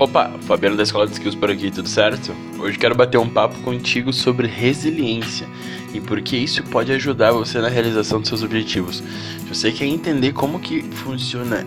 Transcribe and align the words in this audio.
Opa, 0.00 0.30
Fabiano 0.46 0.78
da 0.78 0.82
Escola 0.82 1.06
de 1.06 1.12
Skills 1.12 1.34
por 1.34 1.50
aqui, 1.50 1.70
tudo 1.70 1.86
certo? 1.86 2.34
Hoje 2.58 2.78
quero 2.78 2.94
bater 2.94 3.18
um 3.18 3.28
papo 3.28 3.58
contigo 3.60 4.14
sobre 4.14 4.46
resiliência 4.46 5.46
e 5.92 6.00
por 6.00 6.22
que 6.22 6.38
isso 6.38 6.62
pode 6.62 6.90
ajudar 6.90 7.32
você 7.32 7.58
na 7.58 7.68
realização 7.68 8.18
dos 8.18 8.30
seus 8.30 8.42
objetivos. 8.42 9.02
Você 9.46 9.70
quer 9.70 9.84
entender 9.84 10.32
como 10.32 10.58
que 10.58 10.80
funciona 10.84 11.66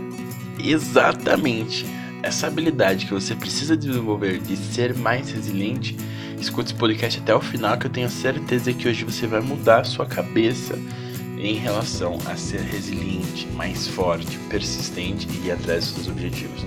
exatamente 0.57 1.85
essa 2.23 2.47
habilidade 2.47 3.05
que 3.05 3.13
você 3.13 3.35
precisa 3.35 3.77
desenvolver 3.77 4.39
de 4.39 4.57
ser 4.57 4.95
mais 4.95 5.29
resiliente, 5.29 5.95
escute 6.41 6.71
esse 6.71 6.79
podcast 6.79 7.19
até 7.19 7.35
o 7.35 7.39
final 7.39 7.77
que 7.77 7.85
eu 7.85 7.91
tenho 7.91 8.09
certeza 8.09 8.73
que 8.73 8.87
hoje 8.87 9.03
você 9.03 9.27
vai 9.27 9.41
mudar 9.41 9.81
a 9.81 9.83
sua 9.83 10.07
cabeça 10.07 10.75
em 11.37 11.53
relação 11.53 12.17
a 12.25 12.35
ser 12.35 12.61
resiliente, 12.61 13.47
mais 13.53 13.87
forte, 13.87 14.39
persistente 14.49 15.27
e 15.29 15.49
ir 15.49 15.51
atrás 15.51 15.85
dos 15.85 15.93
seus 15.93 16.07
objetivos. 16.07 16.65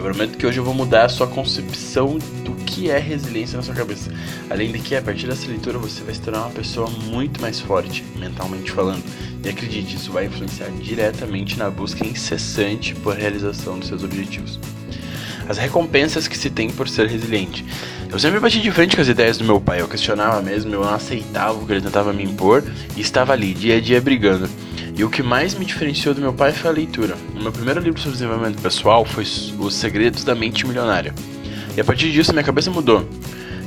Eu 0.00 0.04
prometo 0.04 0.38
que 0.38 0.46
hoje 0.46 0.56
eu 0.56 0.64
vou 0.64 0.72
mudar 0.72 1.04
a 1.04 1.08
sua 1.10 1.26
concepção 1.26 2.16
do 2.42 2.52
que 2.64 2.90
é 2.90 2.98
resiliência 2.98 3.58
na 3.58 3.62
sua 3.62 3.74
cabeça. 3.74 4.10
Além 4.48 4.72
de 4.72 4.78
que, 4.78 4.96
a 4.96 5.02
partir 5.02 5.26
dessa 5.26 5.46
leitura, 5.46 5.76
você 5.76 6.02
vai 6.02 6.14
se 6.14 6.22
tornar 6.22 6.40
uma 6.40 6.50
pessoa 6.52 6.88
muito 6.88 7.38
mais 7.38 7.60
forte, 7.60 8.02
mentalmente 8.16 8.72
falando. 8.72 9.04
E 9.44 9.48
acredite, 9.50 9.96
isso 9.96 10.10
vai 10.10 10.24
influenciar 10.24 10.70
diretamente 10.70 11.58
na 11.58 11.68
busca 11.68 12.06
incessante 12.06 12.94
por 12.94 13.14
realização 13.14 13.78
dos 13.78 13.88
seus 13.88 14.02
objetivos. 14.02 14.58
As 15.46 15.58
recompensas 15.58 16.26
que 16.26 16.38
se 16.38 16.48
tem 16.48 16.70
por 16.70 16.88
ser 16.88 17.06
resiliente. 17.06 17.62
Eu 18.10 18.18
sempre 18.18 18.40
bati 18.40 18.58
de 18.58 18.70
frente 18.70 18.96
com 18.96 19.02
as 19.02 19.08
ideias 19.08 19.36
do 19.36 19.44
meu 19.44 19.60
pai, 19.60 19.82
eu 19.82 19.88
questionava 19.88 20.40
mesmo, 20.40 20.72
eu 20.72 20.80
não 20.80 20.94
aceitava 20.94 21.58
o 21.58 21.66
que 21.66 21.72
ele 21.72 21.82
tentava 21.82 22.10
me 22.10 22.24
impor 22.24 22.64
e 22.96 23.02
estava 23.02 23.34
ali, 23.34 23.52
dia 23.52 23.76
a 23.76 23.80
dia, 23.82 24.00
brigando. 24.00 24.48
E 24.96 25.04
o 25.04 25.10
que 25.10 25.22
mais 25.22 25.54
me 25.54 25.64
diferenciou 25.64 26.14
do 26.14 26.20
meu 26.20 26.32
pai 26.32 26.52
foi 26.52 26.70
a 26.70 26.72
leitura. 26.72 27.16
O 27.34 27.42
meu 27.42 27.52
primeiro 27.52 27.80
livro 27.80 28.00
sobre 28.00 28.14
desenvolvimento 28.14 28.60
pessoal 28.60 29.04
foi 29.04 29.24
Os 29.58 29.74
Segredos 29.74 30.24
da 30.24 30.34
Mente 30.34 30.66
Milionária. 30.66 31.14
E 31.76 31.80
a 31.80 31.84
partir 31.84 32.10
disso 32.10 32.32
minha 32.32 32.44
cabeça 32.44 32.70
mudou. 32.70 33.08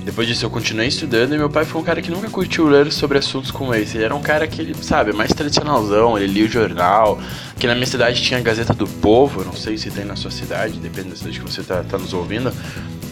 Depois 0.03 0.27
disso 0.27 0.45
eu 0.45 0.49
continuei 0.49 0.89
estudando 0.89 1.33
e 1.33 1.37
meu 1.37 1.49
pai 1.49 1.63
foi 1.63 1.79
um 1.79 1.83
cara 1.83 2.01
que 2.01 2.11
nunca 2.11 2.29
curtiu 2.29 2.67
ler 2.67 2.91
sobre 2.91 3.17
assuntos 3.17 3.51
como 3.51 3.73
esse. 3.73 3.95
Ele 3.95 4.03
era 4.03 4.13
um 4.13 4.21
cara 4.21 4.45
que 4.45 4.61
ele, 4.61 4.75
sabe, 4.81 5.13
mais 5.13 5.31
tradicionalzão, 5.31 6.17
ele 6.17 6.27
lia 6.27 6.45
o 6.45 6.49
jornal. 6.49 7.19
Aqui 7.55 7.65
na 7.67 7.73
minha 7.73 7.87
cidade 7.87 8.21
tinha 8.21 8.37
a 8.37 8.43
Gazeta 8.43 8.73
do 8.73 8.85
Povo, 8.85 9.45
não 9.45 9.53
sei 9.53 9.77
se 9.77 9.89
tem 9.89 10.03
na 10.03 10.17
sua 10.17 10.29
cidade, 10.29 10.77
depende 10.77 11.09
da 11.09 11.15
cidade 11.15 11.39
que 11.39 11.45
você 11.49 11.63
tá, 11.63 11.83
tá 11.83 11.97
nos 11.97 12.13
ouvindo. 12.13 12.51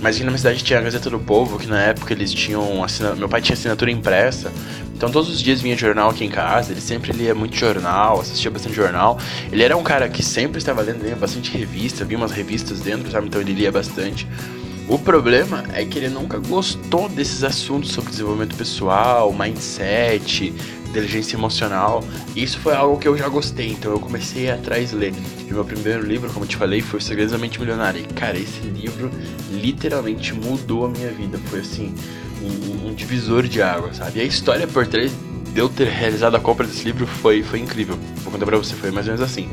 Mas 0.02 0.16
aqui 0.16 0.26
na 0.26 0.32
minha 0.32 0.38
cidade 0.38 0.64
tinha 0.64 0.80
a 0.80 0.82
Gazeta 0.82 1.10
do 1.10 1.20
Povo, 1.20 1.58
que 1.58 1.68
na 1.68 1.82
época 1.82 2.12
eles 2.12 2.34
tinham. 2.34 2.84
Assina... 2.84 3.16
Meu 3.16 3.30
pai 3.30 3.42
tinha 3.42 3.54
assinatura 3.54 3.90
impressa. 3.90 4.52
Então 5.02 5.10
todos 5.10 5.32
os 5.32 5.42
dias 5.42 5.60
vinha 5.60 5.76
jornal 5.76 6.12
aqui 6.12 6.24
em 6.24 6.30
casa, 6.30 6.72
ele 6.72 6.80
sempre 6.80 7.12
lia 7.12 7.34
muito 7.34 7.56
jornal, 7.56 8.22
assistia 8.22 8.52
bastante 8.52 8.76
jornal. 8.76 9.18
Ele 9.52 9.64
era 9.64 9.76
um 9.76 9.82
cara 9.82 10.08
que 10.08 10.22
sempre 10.22 10.60
estava 10.60 10.80
lendo, 10.84 11.02
lia 11.02 11.16
bastante 11.16 11.58
revista, 11.58 12.04
havia 12.04 12.16
umas 12.16 12.30
revistas 12.30 12.82
dentro, 12.82 13.10
sabe? 13.10 13.26
Então 13.26 13.42
ele 13.42 13.52
lia 13.52 13.72
bastante. 13.72 14.28
O 14.88 15.00
problema 15.00 15.64
é 15.74 15.86
que 15.86 15.98
ele 15.98 16.10
nunca 16.10 16.38
gostou 16.38 17.08
desses 17.08 17.44
assuntos 17.44 17.92
sobre 17.92 18.12
desenvolvimento 18.12 18.56
pessoal, 18.56 19.32
mindset, 19.32 20.54
inteligência 20.90 21.38
emocional. 21.38 22.04
Isso 22.36 22.60
foi 22.60 22.76
algo 22.76 22.98
que 22.98 23.08
eu 23.08 23.18
já 23.18 23.30
gostei, 23.30 23.70
então 23.70 23.92
eu 23.92 24.00
comecei 24.00 24.50
a 24.50 24.56
atrás 24.56 24.92
ler. 24.92 25.14
E 25.48 25.54
meu 25.54 25.64
primeiro 25.64 26.06
livro, 26.06 26.30
como 26.32 26.46
eu 26.46 26.50
te 26.50 26.58
falei, 26.58 26.82
foi 26.82 27.00
Segredos 27.00 27.32
da 27.32 27.38
Mente 27.38 27.60
Milionária. 27.60 28.00
E 28.00 28.14
cara, 28.14 28.38
esse 28.38 28.60
livro 28.62 29.10
literalmente 29.52 30.34
mudou 30.34 30.86
a 30.86 30.90
minha 30.90 31.10
vida. 31.10 31.40
Foi 31.46 31.62
assim, 31.62 31.94
um, 32.42 32.90
um 32.90 32.94
divisor 32.94 33.44
de 33.44 33.62
água, 33.62 33.94
sabe? 33.94 34.20
E 34.20 34.22
a 34.22 34.26
história 34.26 34.68
por 34.68 34.86
trás 34.86 35.12
eu 35.56 35.68
ter 35.68 35.88
realizado 35.88 36.36
a 36.36 36.40
compra 36.40 36.66
desse 36.66 36.84
livro 36.86 37.06
foi, 37.06 37.44
foi 37.44 37.60
incrível. 37.60 37.98
Vou 38.24 38.32
contar 38.32 38.46
pra 38.46 38.58
você, 38.58 38.74
foi 38.74 38.92
mais 38.92 39.08
ou 39.08 39.14
menos 39.14 39.30
assim. 39.30 39.50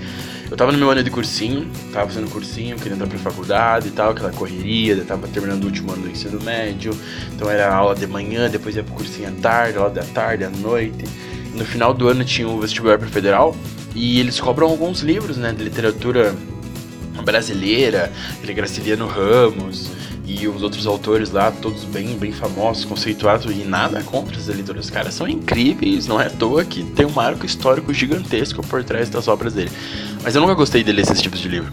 Eu 0.50 0.56
tava 0.56 0.72
no 0.72 0.78
meu 0.78 0.90
ano 0.90 1.02
de 1.02 1.10
cursinho, 1.10 1.70
tava 1.92 2.08
fazendo 2.08 2.30
cursinho, 2.30 2.76
querendo 2.76 3.04
entrar 3.04 3.06
pra 3.06 3.18
faculdade 3.18 3.88
e 3.88 3.90
tal, 3.90 4.12
aquela 4.12 4.30
correria, 4.30 4.96
tava 5.04 5.28
terminando 5.28 5.64
o 5.64 5.66
último 5.66 5.92
ano 5.92 6.02
do 6.02 6.10
ensino 6.10 6.42
médio, 6.42 6.96
então 7.34 7.50
era 7.50 7.72
aula 7.74 7.94
de 7.94 8.06
manhã, 8.06 8.48
depois 8.48 8.74
ia 8.74 8.82
pro 8.82 8.94
cursinho 8.94 9.28
à 9.28 9.32
tarde, 9.42 9.76
aula 9.76 9.90
da 9.90 10.04
tarde, 10.04 10.44
à 10.44 10.50
noite. 10.50 11.04
No 11.54 11.66
final 11.66 11.92
do 11.92 12.08
ano 12.08 12.24
tinha 12.24 12.48
o 12.48 12.58
vestibular 12.60 12.98
para 12.98 13.08
federal 13.08 13.54
e 13.94 14.20
eles 14.20 14.40
cobram 14.40 14.68
alguns 14.68 15.00
livros, 15.00 15.36
né, 15.36 15.52
de 15.52 15.62
literatura 15.62 16.34
brasileira, 17.22 18.10
aquele 18.38 18.54
Graciliano 18.54 19.06
Ramos, 19.06 19.90
e 20.28 20.46
os 20.46 20.62
outros 20.62 20.86
autores 20.86 21.30
lá, 21.30 21.50
todos 21.50 21.84
bem, 21.84 22.18
bem 22.18 22.32
famosos, 22.32 22.84
conceituados, 22.84 23.50
e 23.50 23.64
nada 23.64 24.02
contra 24.02 24.36
os 24.36 24.46
editores. 24.48 24.84
Os 24.84 24.90
caras 24.90 25.14
são 25.14 25.26
incríveis, 25.26 26.06
não 26.06 26.20
é 26.20 26.26
à 26.26 26.30
toa 26.30 26.66
que 26.66 26.84
tem 26.84 27.06
um 27.06 27.10
marco 27.10 27.46
histórico 27.46 27.94
gigantesco 27.94 28.62
por 28.66 28.84
trás 28.84 29.08
das 29.08 29.26
obras 29.26 29.54
dele. 29.54 29.70
Mas 30.22 30.34
eu 30.34 30.42
nunca 30.42 30.52
gostei 30.52 30.84
de 30.84 30.92
ler 30.92 31.02
esses 31.02 31.22
tipos 31.22 31.40
de 31.40 31.48
livro. 31.48 31.72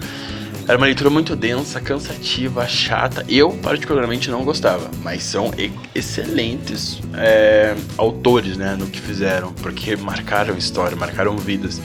Era 0.68 0.78
uma 0.78 0.88
leitura 0.88 1.12
muito 1.12 1.36
densa, 1.36 1.80
cansativa, 1.80 2.66
chata. 2.68 3.24
Eu, 3.30 3.52
particularmente, 3.52 4.32
não 4.32 4.44
gostava. 4.44 4.90
Mas 5.04 5.22
são 5.22 5.52
excelentes 5.94 7.00
é, 7.14 7.76
autores, 7.98 8.58
né, 8.58 8.76
no 8.76 8.88
que 8.88 9.00
fizeram. 9.00 9.54
Porque 9.54 9.96
marcaram 9.96 10.58
história, 10.58 10.96
marcaram 10.98 11.38
vidas. 11.38 11.80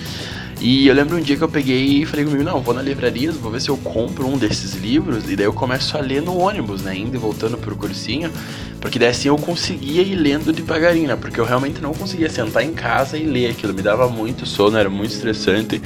E 0.60 0.87
eu 0.87 0.94
lembro 0.94 1.16
um 1.16 1.21
dia 1.21 1.38
que 1.38 1.43
eu 1.43 1.48
peguei 1.48 2.03
e 2.03 2.04
falei 2.04 2.22
comigo, 2.22 2.44
não, 2.44 2.60
vou 2.60 2.75
na 2.75 2.82
livraria, 2.82 3.32
vou 3.32 3.50
ver 3.50 3.62
se 3.62 3.71
eu 3.71 3.78
compro 3.78 4.26
um 4.26 4.37
desses 4.37 4.75
livros, 4.75 5.31
e 5.31 5.34
daí 5.34 5.47
eu 5.47 5.54
começo 5.54 5.97
a 5.97 6.00
ler 6.03 6.21
no 6.21 6.37
ônibus, 6.37 6.82
né, 6.82 6.94
indo 6.94 7.15
e 7.15 7.19
voltando 7.19 7.56
pro 7.56 7.75
cursinho, 7.75 8.31
porque 8.78 8.99
daí 8.99 9.09
assim 9.09 9.28
eu 9.28 9.38
conseguia 9.38 10.03
ir 10.03 10.15
lendo 10.16 10.53
devagarinho, 10.53 11.09
né, 11.09 11.16
porque 11.16 11.41
eu 11.41 11.47
realmente 11.47 11.81
não 11.81 11.94
conseguia 11.94 12.28
sentar 12.28 12.62
em 12.62 12.75
casa 12.75 13.16
e 13.16 13.25
ler 13.25 13.53
aquilo, 13.53 13.72
me 13.72 13.81
dava 13.81 14.06
muito 14.06 14.44
sono, 14.44 14.76
era 14.76 14.91
muito 14.91 15.12
estressante, 15.12 15.81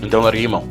então 0.00 0.20
larguei 0.20 0.46
mão. 0.46 0.68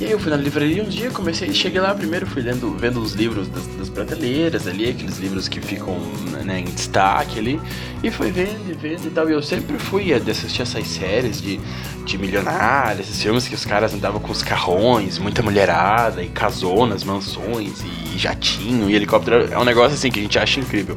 E 0.00 0.06
aí 0.06 0.12
eu 0.12 0.18
fui 0.18 0.30
na 0.30 0.36
livraria 0.38 0.82
um 0.82 0.88
dia, 0.88 1.10
comecei, 1.10 1.52
cheguei 1.52 1.78
lá 1.78 1.94
primeiro, 1.94 2.26
fui 2.26 2.40
lendo, 2.40 2.74
vendo 2.74 3.02
os 3.02 3.12
livros 3.12 3.48
das, 3.48 3.66
das 3.66 3.90
prateleiras 3.90 4.66
ali, 4.66 4.88
aqueles 4.88 5.18
livros 5.18 5.46
que 5.46 5.60
ficam 5.60 5.94
né, 6.42 6.60
em 6.60 6.64
destaque 6.64 7.38
ali, 7.38 7.60
e 8.02 8.10
fui 8.10 8.30
vendo 8.30 8.70
e 8.70 8.72
vendo 8.72 9.06
e 9.06 9.10
tal. 9.10 9.28
E 9.28 9.34
eu 9.34 9.42
sempre 9.42 9.78
fui 9.78 10.18
de 10.18 10.30
assistir 10.30 10.62
essas 10.62 10.86
séries 10.86 11.42
de, 11.42 11.60
de 12.06 12.16
milionários, 12.16 13.10
esses 13.10 13.22
filmes 13.22 13.46
que 13.46 13.54
os 13.54 13.66
caras 13.66 13.92
andavam 13.92 14.18
com 14.18 14.32
os 14.32 14.42
carrões, 14.42 15.18
muita 15.18 15.42
mulherada, 15.42 16.22
e 16.22 16.28
casonas, 16.28 17.04
mansões, 17.04 17.84
e 18.14 18.16
jatinho, 18.16 18.88
e 18.88 18.94
helicóptero. 18.94 19.52
É 19.52 19.58
um 19.58 19.64
negócio 19.64 19.92
assim 19.92 20.10
que 20.10 20.18
a 20.18 20.22
gente 20.22 20.38
acha 20.38 20.60
incrível. 20.60 20.96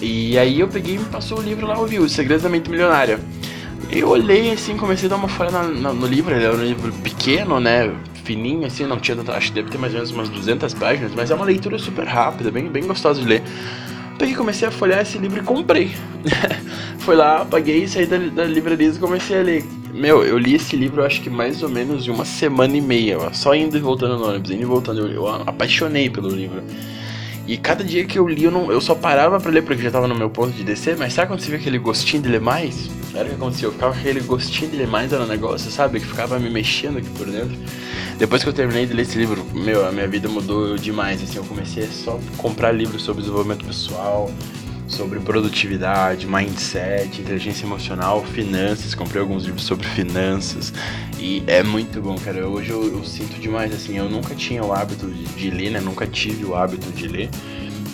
E 0.00 0.38
aí 0.38 0.60
eu 0.60 0.68
peguei 0.68 0.94
e 0.94 0.98
me 0.98 1.06
passou 1.06 1.40
o 1.40 1.42
livro 1.42 1.66
lá, 1.66 1.76
ouviu, 1.76 2.04
O 2.04 2.08
Segredo 2.08 2.44
da 2.44 2.48
Mente 2.48 2.70
Milionária. 2.70 3.18
Eu 3.94 4.08
olhei 4.08 4.50
assim, 4.50 4.76
comecei 4.76 5.06
a 5.06 5.10
dar 5.10 5.16
uma 5.16 5.28
folha 5.28 5.52
no 5.62 6.04
livro, 6.04 6.34
ele 6.34 6.44
era 6.44 6.56
um 6.56 6.64
livro 6.64 6.92
pequeno, 6.94 7.60
né? 7.60 7.94
Fininho, 8.24 8.66
assim, 8.66 8.84
não 8.84 8.98
tinha 8.98 9.16
acho 9.28 9.48
que 9.48 9.54
deve 9.54 9.70
ter 9.70 9.78
mais 9.78 9.92
ou 9.92 10.00
menos 10.00 10.10
umas 10.10 10.28
200 10.28 10.74
páginas, 10.74 11.12
mas 11.14 11.30
é 11.30 11.34
uma 11.34 11.44
leitura 11.44 11.78
super 11.78 12.04
rápida, 12.04 12.50
bem, 12.50 12.68
bem 12.68 12.84
gostosa 12.84 13.20
de 13.20 13.28
ler. 13.28 13.42
Peguei, 14.18 14.34
comecei 14.34 14.66
a 14.66 14.70
folhear 14.72 15.02
esse 15.02 15.16
livro 15.16 15.38
e 15.38 15.42
comprei. 15.44 15.92
Foi 16.98 17.14
lá, 17.14 17.44
paguei, 17.44 17.86
saí 17.86 18.06
da, 18.06 18.18
da 18.18 18.44
livraria 18.44 18.88
e 18.88 18.98
comecei 18.98 19.38
a 19.38 19.42
ler. 19.42 19.64
Meu, 19.92 20.24
eu 20.24 20.38
li 20.38 20.54
esse 20.54 20.74
livro 20.74 21.04
acho 21.04 21.20
que 21.20 21.30
mais 21.30 21.62
ou 21.62 21.68
menos 21.68 22.02
de 22.02 22.10
uma 22.10 22.24
semana 22.24 22.76
e 22.76 22.80
meia, 22.80 23.16
ó, 23.18 23.32
só 23.32 23.54
indo 23.54 23.76
e 23.76 23.80
voltando 23.80 24.18
no 24.18 24.28
ônibus, 24.28 24.50
indo 24.50 24.62
e 24.62 24.66
voltando. 24.66 25.06
Eu, 25.06 25.12
eu 25.12 25.28
apaixonei 25.28 26.10
pelo 26.10 26.30
livro. 26.30 26.64
E 27.46 27.58
cada 27.58 27.84
dia 27.84 28.04
que 28.06 28.18
eu 28.18 28.26
li, 28.26 28.44
eu, 28.44 28.50
não, 28.50 28.72
eu 28.72 28.80
só 28.80 28.94
parava 28.94 29.38
pra 29.38 29.50
ler 29.50 29.62
porque 29.62 29.82
já 29.82 29.90
tava 29.90 30.08
no 30.08 30.14
meu 30.14 30.30
ponto 30.30 30.52
de 30.52 30.64
descer, 30.64 30.96
mas 30.96 31.12
sabe 31.12 31.28
quando 31.28 31.40
você 31.40 31.50
vê 31.50 31.56
aquele 31.56 31.78
gostinho 31.78 32.22
de 32.22 32.28
ler 32.30 32.40
mais? 32.40 32.88
Era 33.14 33.26
o 33.26 33.28
que 33.28 33.34
acontecia, 33.34 33.68
eu 33.68 33.72
ficava 33.72 33.92
com 33.92 34.00
aquele 34.00 34.20
gostinho 34.20 34.70
de 34.70 34.76
ler 34.78 34.88
mais 34.88 35.12
no 35.12 35.26
negócio, 35.26 35.70
sabe? 35.70 36.00
Que 36.00 36.06
ficava 36.06 36.38
me 36.38 36.48
mexendo 36.48 36.98
aqui 36.98 37.08
por 37.10 37.26
dentro. 37.26 37.56
Depois 38.18 38.42
que 38.42 38.48
eu 38.48 38.52
terminei 38.52 38.86
de 38.86 38.94
ler 38.94 39.02
esse 39.02 39.18
livro, 39.18 39.44
meu, 39.52 39.86
a 39.86 39.92
minha 39.92 40.08
vida 40.08 40.26
mudou 40.28 40.76
demais, 40.76 41.22
assim, 41.22 41.36
eu 41.36 41.44
comecei 41.44 41.84
a 41.84 41.88
só 41.88 42.18
comprar 42.38 42.72
livros 42.72 43.02
sobre 43.02 43.22
desenvolvimento 43.22 43.64
pessoal, 43.64 44.30
sobre 44.86 45.18
produtividade, 45.20 46.26
mindset, 46.26 47.20
inteligência 47.20 47.64
emocional, 47.64 48.24
finanças. 48.24 48.94
Comprei 48.94 49.20
alguns 49.20 49.44
livros 49.44 49.64
sobre 49.64 49.86
finanças 49.88 50.72
e 51.18 51.42
é 51.46 51.62
muito 51.62 52.00
bom, 52.00 52.16
cara. 52.16 52.46
Hoje 52.48 52.70
eu, 52.70 52.84
eu 52.84 53.04
sinto 53.04 53.40
demais, 53.40 53.72
assim, 53.72 53.96
eu 53.96 54.08
nunca 54.08 54.34
tinha 54.34 54.62
o 54.62 54.72
hábito 54.72 55.06
de, 55.06 55.24
de, 55.24 55.50
ler, 55.50 55.70
né? 55.70 55.80
Nunca 55.80 56.06
tive 56.06 56.44
o 56.44 56.54
hábito 56.54 56.90
de 56.92 57.08
ler. 57.08 57.30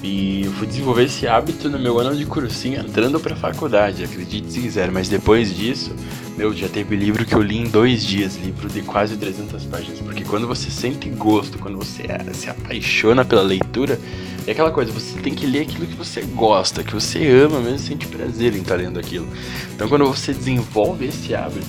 E 0.02 0.46
eu 0.46 0.52
fui 0.52 0.66
desenvolver 0.66 1.04
esse 1.04 1.26
hábito 1.26 1.68
no 1.68 1.78
meu 1.78 1.98
ano 1.98 2.16
de 2.16 2.24
cursinho, 2.24 2.80
entrando 2.80 3.20
pra 3.20 3.36
faculdade, 3.36 4.02
acredite 4.02 4.50
se 4.50 4.60
quiser. 4.60 4.90
Mas 4.90 5.08
depois 5.08 5.54
disso, 5.54 5.94
meu, 6.40 6.54
já 6.54 6.70
teve 6.70 6.96
livro 6.96 7.22
que 7.26 7.34
eu 7.34 7.42
li 7.42 7.58
em 7.58 7.68
dois 7.68 8.02
dias, 8.02 8.36
livro 8.36 8.66
de 8.66 8.80
quase 8.80 9.14
300 9.14 9.62
páginas. 9.66 10.00
Porque 10.00 10.24
quando 10.24 10.46
você 10.46 10.70
sente 10.70 11.06
gosto, 11.10 11.58
quando 11.58 11.76
você 11.76 12.04
se 12.32 12.48
apaixona 12.48 13.26
pela 13.26 13.42
leitura, 13.42 14.00
é 14.46 14.52
aquela 14.52 14.70
coisa, 14.70 14.90
você 14.90 15.20
tem 15.20 15.34
que 15.34 15.44
ler 15.44 15.60
aquilo 15.60 15.86
que 15.86 15.94
você 15.94 16.22
gosta, 16.22 16.82
que 16.82 16.94
você 16.94 17.28
ama 17.28 17.60
mesmo, 17.60 17.78
sente 17.78 18.06
prazer 18.06 18.54
em 18.54 18.62
estar 18.62 18.76
lendo 18.76 18.98
aquilo. 18.98 19.28
Então 19.74 19.86
quando 19.86 20.06
você 20.06 20.32
desenvolve 20.32 21.04
esse 21.04 21.34
hábito, 21.34 21.66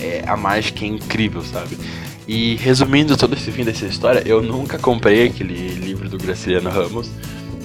é, 0.00 0.24
a 0.26 0.38
mágica 0.38 0.86
é 0.86 0.88
incrível, 0.88 1.42
sabe? 1.42 1.76
E 2.26 2.54
resumindo 2.54 3.18
todo 3.18 3.34
esse 3.34 3.52
fim 3.52 3.62
dessa 3.62 3.84
história, 3.84 4.22
eu 4.24 4.40
nunca 4.42 4.78
comprei 4.78 5.26
aquele 5.26 5.68
livro 5.74 6.08
do 6.08 6.16
Graciliano 6.16 6.70
Ramos. 6.70 7.10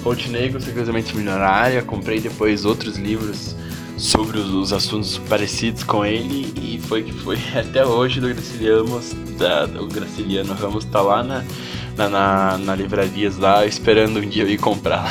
Continuei 0.04 0.52
com 0.52 0.60
Secretamente 0.60 1.16
Milionária, 1.16 1.82
comprei 1.82 2.20
depois 2.20 2.66
outros 2.66 2.98
livros 2.98 3.56
sobre 4.00 4.40
os, 4.40 4.50
os, 4.50 4.74
assuntos 4.74 5.18
parecidos 5.18 5.84
com 5.84 6.06
ele 6.06 6.54
e 6.56 6.80
foi 6.80 7.04
que 7.04 7.12
foi 7.12 7.38
até 7.54 7.86
hoje 7.86 8.22
do 8.22 8.30
Graciliano, 8.30 9.00
da, 9.38 9.66
o 9.80 9.88
Graciliano 9.88 10.54
Ramos 10.54 10.86
tá 10.86 11.02
lá 11.02 11.22
na, 11.22 11.44
na, 11.98 12.10
na, 12.10 12.58
na 12.58 12.76
livrarias 12.76 13.38
lá, 13.38 13.66
esperando 13.66 14.20
um 14.20 14.28
dia 14.28 14.44
eu 14.44 14.50
ir 14.50 14.58
comprar. 14.58 15.06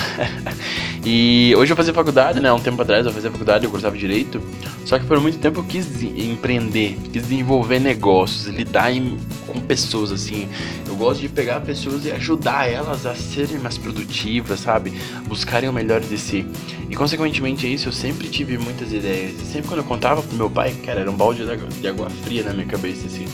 e 1.10 1.55
hoje 1.56 1.72
eu 1.72 1.76
fazia 1.76 1.94
faculdade, 1.94 2.38
né? 2.38 2.52
Um 2.52 2.60
tempo 2.60 2.82
atrás 2.82 3.06
eu 3.06 3.10
fazia 3.10 3.31
faculdade, 3.31 3.64
eu 3.64 3.70
cursava 3.70 3.96
direito. 3.96 4.43
Só 4.84 4.99
que 4.99 5.06
por 5.06 5.19
muito 5.19 5.38
tempo 5.38 5.60
eu 5.60 5.64
quis 5.64 6.02
empreender, 6.02 6.99
quis 7.10 7.22
desenvolver 7.22 7.78
negócios, 7.78 8.46
lidar 8.55 8.93
em, 8.93 9.16
com 9.46 9.58
pessoas 9.58 10.12
assim. 10.12 10.46
Eu 10.87 10.96
gosto 10.96 11.22
de 11.22 11.31
pegar 11.31 11.62
pessoas 11.62 12.05
e 12.05 12.12
ajudar 12.12 12.70
elas 12.70 13.06
a 13.06 13.14
serem 13.14 13.56
mais 13.56 13.78
produtivas, 13.78 14.60
sabe? 14.60 14.93
Buscarem 15.26 15.66
o 15.66 15.72
melhor 15.72 16.02
de 16.02 16.19
si. 16.19 16.44
E 16.90 16.94
consequentemente 16.94 17.64
a 17.64 17.70
isso 17.70 17.88
eu 17.88 17.93
sempre 17.93 18.28
tive 18.28 18.58
muitas 18.58 18.93
ideias. 18.93 19.32
E 19.40 19.46
sempre 19.46 19.66
quando 19.69 19.81
eu 19.81 19.87
contava 19.87 20.22
pro 20.22 20.37
meu 20.37 20.50
pai, 20.50 20.75
cara, 20.84 21.00
era 21.00 21.10
um 21.10 21.16
balde 21.16 21.43
de 21.81 21.88
água 21.88 22.10
fria 22.10 22.43
na 22.43 22.52
minha 22.52 22.66
cabeça 22.66 23.06
assim. 23.06 23.25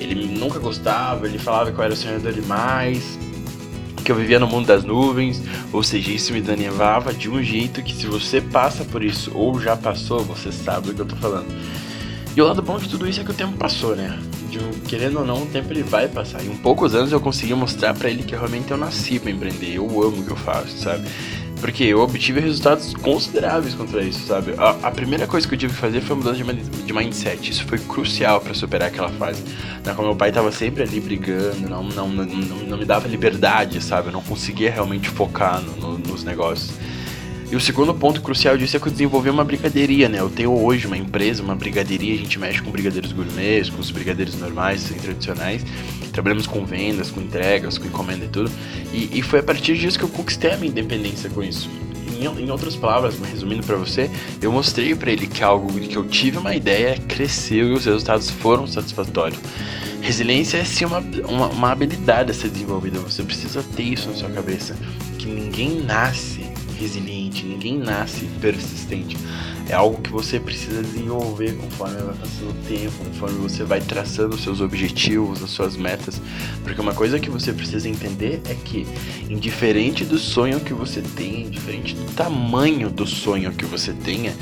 Ele 0.00 0.36
nunca 0.36 0.58
gostava, 0.58 1.28
ele 1.28 1.38
falava 1.38 1.70
que 1.70 1.78
eu 1.78 1.84
era 1.84 1.94
o 1.94 1.96
sonhador 1.96 2.32
demais, 2.32 3.16
que 4.04 4.12
eu 4.12 4.16
vivia 4.16 4.38
no 4.38 4.46
mundo 4.46 4.66
das 4.66 4.84
nuvens, 4.84 5.42
ou 5.72 5.82
seja, 5.82 6.12
isso 6.12 6.32
me 6.32 6.40
desanimava 6.40 7.12
de 7.12 7.30
um 7.30 7.42
jeito 7.42 7.82
que 7.82 7.94
se 7.94 8.06
você 8.06 8.40
passa 8.40 8.84
por 8.84 9.02
isso 9.02 9.32
ou 9.34 9.58
já 9.58 9.76
passou, 9.76 10.20
você 10.20 10.52
sabe 10.52 10.88
do 10.88 10.94
que 10.94 11.00
eu 11.00 11.06
tô 11.06 11.16
falando. 11.16 11.46
E 12.36 12.42
o 12.42 12.46
lado 12.46 12.60
bom 12.60 12.78
de 12.78 12.88
tudo 12.88 13.08
isso 13.08 13.20
é 13.20 13.24
que 13.24 13.30
o 13.30 13.34
tempo 13.34 13.56
passou, 13.56 13.96
né? 13.96 14.18
De 14.50 14.58
querendo 14.88 15.20
ou 15.20 15.24
não, 15.24 15.44
o 15.44 15.46
tempo 15.46 15.72
ele 15.72 15.82
vai 15.82 16.08
passar. 16.08 16.44
Em 16.44 16.56
poucos 16.56 16.94
anos 16.94 17.12
eu 17.12 17.20
consegui 17.20 17.54
mostrar 17.54 17.94
para 17.94 18.10
ele 18.10 18.22
que 18.24 18.34
realmente 18.34 18.70
eu 18.70 18.76
nasci 18.76 19.18
para 19.18 19.30
empreender, 19.30 19.76
eu 19.76 19.84
amo 20.02 20.20
o 20.20 20.24
que 20.24 20.30
eu 20.30 20.36
faço, 20.36 20.76
sabe? 20.78 21.08
Porque 21.64 21.82
eu 21.82 22.00
obtive 22.00 22.40
resultados 22.40 22.92
consideráveis 22.92 23.72
contra 23.72 24.02
isso, 24.02 24.26
sabe? 24.26 24.52
A, 24.58 24.86
a, 24.86 24.90
primeira 24.90 25.26
coisa 25.26 25.48
que 25.48 25.54
eu 25.54 25.58
tive 25.58 25.72
que 25.72 25.80
fazer 25.80 26.02
foi 26.02 26.14
mudança 26.14 26.44
de, 26.44 26.52
de 26.52 26.92
mindset. 26.92 27.50
Isso 27.50 27.64
foi 27.64 27.78
crucial 27.78 28.38
para 28.38 28.52
superar 28.52 28.88
aquela 28.88 29.08
fase. 29.08 29.42
Né? 29.82 29.94
Como 29.94 30.08
meu 30.08 30.14
pai 30.14 30.30
tava 30.30 30.52
sempre 30.52 30.82
ali 30.82 31.00
brigando, 31.00 31.66
não, 31.66 31.82
não, 31.82 32.06
não, 32.06 32.26
não, 32.26 32.56
não 32.58 32.76
me 32.76 32.84
dava 32.84 33.08
liberdade, 33.08 33.82
sabe? 33.82 34.08
Eu 34.08 34.12
não 34.12 34.20
conseguia 34.20 34.70
realmente 34.70 35.08
focar 35.08 35.58
no, 35.62 35.74
no, 35.74 35.98
nos 36.00 36.22
negócios. 36.22 36.70
E 37.50 37.56
o 37.56 37.60
segundo 37.60 37.94
ponto 37.94 38.20
crucial 38.20 38.58
disso 38.58 38.76
é 38.76 38.80
que 38.80 38.86
eu 38.86 38.92
desenvolvi 38.92 39.30
uma 39.30 39.42
brigadeiria, 39.42 40.06
né? 40.06 40.20
Eu 40.20 40.28
tenho 40.28 40.52
hoje 40.52 40.86
uma 40.86 40.98
empresa, 40.98 41.42
uma 41.42 41.56
brigadeiria, 41.56 42.12
a 42.12 42.18
gente 42.18 42.38
mexe 42.38 42.60
com 42.60 42.70
brigadeiros 42.70 43.10
gourmets, 43.10 43.70
com 43.70 43.80
os 43.80 43.90
brigadeiros 43.90 44.38
normais, 44.38 44.82
sem 44.82 44.98
tradicionais. 44.98 45.64
Trabalhamos 46.14 46.46
com 46.46 46.64
vendas, 46.64 47.10
com 47.10 47.20
entregas, 47.20 47.76
com 47.76 47.86
encomenda 47.86 48.24
e 48.24 48.28
tudo. 48.28 48.50
E, 48.92 49.18
e 49.18 49.20
foi 49.20 49.40
a 49.40 49.42
partir 49.42 49.76
disso 49.76 49.98
que 49.98 50.04
eu 50.04 50.08
conquistei 50.08 50.52
a 50.52 50.56
minha 50.56 50.70
independência 50.70 51.28
com 51.28 51.42
isso. 51.42 51.68
Em, 52.16 52.44
em 52.44 52.50
outras 52.52 52.76
palavras, 52.76 53.18
resumindo 53.18 53.66
para 53.66 53.74
você, 53.74 54.08
eu 54.40 54.52
mostrei 54.52 54.94
para 54.94 55.10
ele 55.10 55.26
que 55.26 55.42
algo 55.42 55.72
que 55.80 55.96
eu 55.96 56.04
tive 56.04 56.38
uma 56.38 56.54
ideia 56.54 56.96
cresceu 57.08 57.70
e 57.70 57.72
os 57.72 57.84
resultados 57.84 58.30
foram 58.30 58.64
satisfatórios. 58.64 59.40
Resiliência 60.00 60.58
é 60.58 60.64
sim 60.64 60.84
uma, 60.84 61.00
uma, 61.26 61.48
uma 61.48 61.72
habilidade 61.72 62.30
a 62.30 62.34
ser 62.34 62.48
desenvolvida, 62.48 63.00
você 63.00 63.24
precisa 63.24 63.64
ter 63.74 63.82
isso 63.82 64.08
na 64.08 64.14
sua 64.14 64.30
cabeça. 64.30 64.76
Que 65.18 65.26
ninguém 65.26 65.80
nasce 65.80 66.44
resiliente, 66.78 67.44
ninguém 67.44 67.78
nasce 67.78 68.26
persistente. 68.40 69.16
É 69.68 69.72
algo 69.74 70.00
que 70.02 70.10
você 70.10 70.38
precisa 70.38 70.82
desenvolver 70.82 71.56
conforme 71.56 71.96
vai 71.96 72.14
passando 72.14 72.50
o 72.50 72.68
tempo, 72.68 72.92
conforme 73.04 73.38
você 73.38 73.64
vai 73.64 73.80
traçando 73.80 74.34
os 74.34 74.42
seus 74.42 74.60
objetivos, 74.60 75.42
as 75.42 75.50
suas 75.50 75.76
metas. 75.76 76.20
Porque 76.62 76.80
uma 76.80 76.92
coisa 76.92 77.18
que 77.18 77.30
você 77.30 77.52
precisa 77.52 77.88
entender 77.88 78.42
é 78.48 78.54
que, 78.54 78.86
indiferente 79.28 80.04
do 80.04 80.18
sonho 80.18 80.60
que 80.60 80.74
você 80.74 81.00
tenha, 81.00 81.46
indiferente 81.46 81.94
do 81.94 82.04
tamanho 82.14 82.90
do 82.90 83.06
sonho 83.06 83.52
que 83.52 83.64
você 83.64 83.92
tenha, 83.92 84.34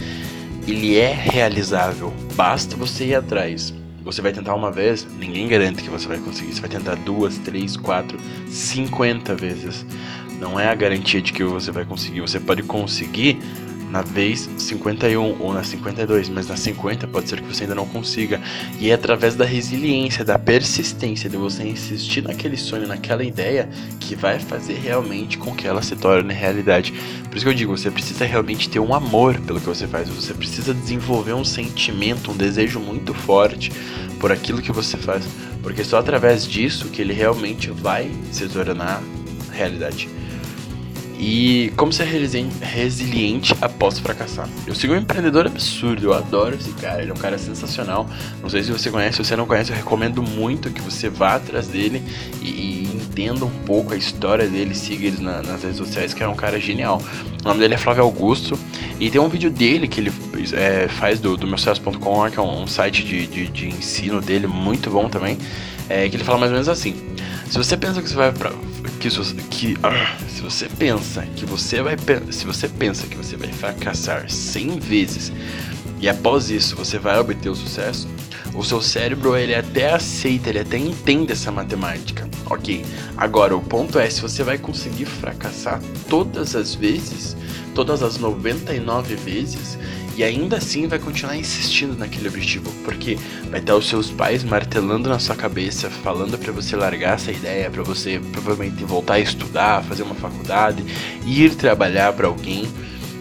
ele 0.66 0.96
é 0.96 1.12
realizável. 1.12 2.12
Basta 2.34 2.76
você 2.76 3.06
ir 3.06 3.14
atrás. 3.14 3.72
Você 4.04 4.20
vai 4.20 4.32
tentar 4.32 4.54
uma 4.56 4.72
vez, 4.72 5.06
ninguém 5.19 5.46
garante 5.46 5.82
que 5.82 5.90
você 5.90 6.08
vai 6.08 6.19
conseguir. 6.19 6.52
Você 6.52 6.60
vai 6.60 6.70
tentar 6.70 6.96
duas, 6.96 7.38
três, 7.38 7.76
quatro, 7.76 8.19
cinquenta 8.48 9.36
vezes. 9.36 9.86
Não 10.40 10.58
é 10.58 10.69
a 10.69 10.74
garantia 10.74 11.22
de 11.22 11.32
que 11.32 11.44
você 11.44 11.70
vai 11.70 11.84
conseguir. 11.84 12.20
Você 12.20 12.40
pode 12.40 12.64
conseguir 12.64 13.38
na 13.92 14.00
vez 14.00 14.48
51 14.56 15.36
ou 15.38 15.52
na 15.52 15.62
52, 15.62 16.30
mas 16.30 16.48
na 16.48 16.56
50 16.56 17.06
pode 17.06 17.28
ser 17.28 17.42
que 17.42 17.46
você 17.46 17.64
ainda 17.64 17.74
não 17.74 17.86
consiga. 17.86 18.40
E 18.80 18.90
é 18.90 18.94
através 18.94 19.34
da 19.34 19.44
resiliência, 19.44 20.24
da 20.24 20.38
persistência, 20.38 21.28
de 21.28 21.36
você 21.36 21.62
insistir 21.64 22.22
naquele 22.22 22.56
sonho, 22.56 22.88
naquela 22.88 23.22
ideia, 23.22 23.68
que 24.00 24.16
vai 24.16 24.38
fazer 24.38 24.78
realmente 24.82 25.36
com 25.36 25.54
que 25.54 25.68
ela 25.68 25.82
se 25.82 25.94
torne 25.94 26.32
realidade. 26.32 26.90
Por 27.28 27.36
isso 27.36 27.44
que 27.44 27.50
eu 27.50 27.54
digo, 27.54 27.76
você 27.76 27.90
precisa 27.90 28.24
realmente 28.24 28.70
ter 28.70 28.80
um 28.80 28.94
amor 28.94 29.38
pelo 29.40 29.60
que 29.60 29.66
você 29.66 29.86
faz, 29.86 30.08
você 30.08 30.32
precisa 30.32 30.72
desenvolver 30.72 31.34
um 31.34 31.44
sentimento, 31.44 32.30
um 32.30 32.36
desejo 32.36 32.80
muito 32.80 33.12
forte 33.12 33.70
por 34.18 34.32
aquilo 34.32 34.62
que 34.62 34.72
você 34.72 34.96
faz, 34.96 35.22
porque 35.62 35.84
só 35.84 35.98
através 35.98 36.46
disso 36.46 36.88
que 36.88 37.02
ele 37.02 37.12
realmente 37.12 37.70
vai 37.70 38.10
se 38.30 38.48
tornar 38.48 39.02
realidade. 39.52 40.08
E 41.24 41.72
como 41.76 41.92
ser 41.92 42.02
resiliente 42.60 43.54
após 43.60 43.96
fracassar. 43.96 44.48
Eu 44.66 44.74
sigo 44.74 44.92
um 44.92 44.96
empreendedor 44.96 45.46
absurdo, 45.46 46.06
eu 46.06 46.12
adoro 46.12 46.56
esse 46.56 46.72
cara, 46.72 47.00
ele 47.00 47.12
é 47.12 47.14
um 47.14 47.16
cara 47.16 47.38
sensacional. 47.38 48.10
Não 48.42 48.50
sei 48.50 48.64
se 48.64 48.72
você 48.72 48.90
conhece, 48.90 49.19
se 49.19 49.24
você 49.24 49.36
não 49.36 49.46
conhece, 49.46 49.70
eu 49.70 49.76
recomendo 49.76 50.20
muito 50.20 50.69
que 50.69 50.80
você 50.80 51.08
vá 51.08 51.36
atrás 51.36 51.69
dele 51.69 52.02
e, 52.42 52.48
e 52.48 52.96
entenda 52.96 53.44
um 53.44 53.50
pouco 53.64 53.94
a 53.94 53.96
história 53.96 54.48
dele, 54.48 54.74
siga 54.74 55.06
ele 55.06 55.22
na, 55.22 55.42
nas 55.42 55.62
redes 55.62 55.76
sociais, 55.76 56.12
que 56.12 56.24
é 56.24 56.26
um 56.26 56.34
cara 56.34 56.58
genial. 56.58 57.00
O 57.40 57.46
nome 57.46 57.60
dele 57.60 57.74
é 57.74 57.78
Flávio 57.78 58.02
Augusto 58.02 58.58
e 58.98 59.08
tem 59.08 59.20
um 59.20 59.28
vídeo 59.28 59.48
dele 59.48 59.86
que 59.86 60.00
ele 60.00 60.12
é, 60.54 60.88
faz 60.88 61.20
do, 61.20 61.36
do 61.36 61.46
meusucesso.com, 61.46 62.30
que 62.32 62.38
é 62.40 62.42
um, 62.42 62.62
um 62.62 62.66
site 62.66 63.04
de, 63.04 63.28
de, 63.28 63.46
de, 63.46 63.69
ensino 63.69 64.20
dele 64.20 64.48
muito 64.48 64.90
bom 64.90 65.08
também, 65.08 65.38
é, 65.88 66.08
que 66.08 66.16
ele 66.16 66.24
fala 66.24 66.38
mais 66.38 66.50
ou 66.50 66.54
menos 66.54 66.69
assim. 66.69 66.96
Se 67.48 67.56
você 67.56 67.76
pensa 67.76 68.02
que 68.02 68.08
você 68.08 68.16
vai 68.16 68.32
pra, 68.32 68.50
que, 69.02 69.34
que 69.50 69.78
ah, 69.82 70.16
se 70.28 70.40
você 70.40 70.69
pensa 70.69 71.22
que 71.34 71.44
você 71.44 71.82
vai 71.82 71.96
se 72.31 72.46
você 72.46 72.69
pensa 72.69 73.04
que 73.08 73.16
você 73.16 73.37
vai 73.37 73.50
fracassar 73.52 74.31
100 74.31 74.78
vezes 74.78 75.32
e 75.99 76.08
após 76.08 76.50
isso 76.50 76.76
você 76.76 77.00
vai 77.00 77.19
obter 77.19 77.49
o 77.49 77.54
sucesso, 77.54 78.08
o 78.54 78.62
seu 78.62 78.81
cérebro 78.81 79.37
ele 79.37 79.54
até 79.54 79.93
aceita, 79.93 80.50
ele 80.50 80.60
até 80.60 80.78
entende 80.78 81.32
essa 81.32 81.50
matemática. 81.50 82.28
OK. 82.46 82.84
Agora 83.16 83.56
o 83.56 83.60
ponto 83.60 83.99
é 83.99 84.08
se 84.08 84.20
você 84.20 84.44
vai 84.44 84.58
conseguir 84.58 85.06
fracassar 85.06 85.81
todas 86.08 86.55
as 86.55 86.75
vezes, 86.75 87.37
todas 87.75 88.02
as 88.05 88.19
99 88.19 89.16
vezes, 89.16 89.78
e 90.16 90.22
ainda 90.22 90.58
assim 90.58 90.86
vai 90.86 90.98
continuar 90.98 91.36
insistindo 91.36 91.96
naquele 91.96 92.28
objetivo, 92.28 92.70
porque 92.84 93.18
vai 93.50 93.60
estar 93.60 93.74
os 93.74 93.88
seus 93.88 94.10
pais 94.10 94.44
martelando 94.44 95.08
na 95.08 95.18
sua 95.18 95.34
cabeça, 95.34 95.88
falando 95.88 96.38
para 96.38 96.52
você 96.52 96.76
largar 96.76 97.14
essa 97.14 97.32
ideia, 97.32 97.70
para 97.70 97.82
você 97.82 98.20
provavelmente 98.32 98.84
voltar 98.84 99.14
a 99.14 99.20
estudar, 99.20 99.82
fazer 99.84 100.02
uma 100.02 100.14
faculdade, 100.14 100.84
ir 101.24 101.54
trabalhar 101.54 102.12
para 102.12 102.26
alguém. 102.26 102.69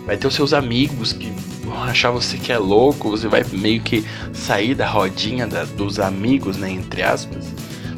Vai 0.05 0.17
ter 0.17 0.27
os 0.27 0.35
seus 0.35 0.51
amigos 0.51 1.13
que 1.13 1.31
vão 1.63 1.81
achar 1.83 2.11
você 2.11 2.37
que 2.37 2.51
é 2.51 2.57
louco, 2.57 3.09
você 3.09 3.27
vai 3.27 3.45
meio 3.53 3.81
que 3.81 4.03
sair 4.33 4.75
da 4.75 4.87
rodinha 4.87 5.47
da, 5.47 5.63
dos 5.63 5.99
amigos, 5.99 6.57
né, 6.57 6.69
entre 6.69 7.01
aspas, 7.01 7.45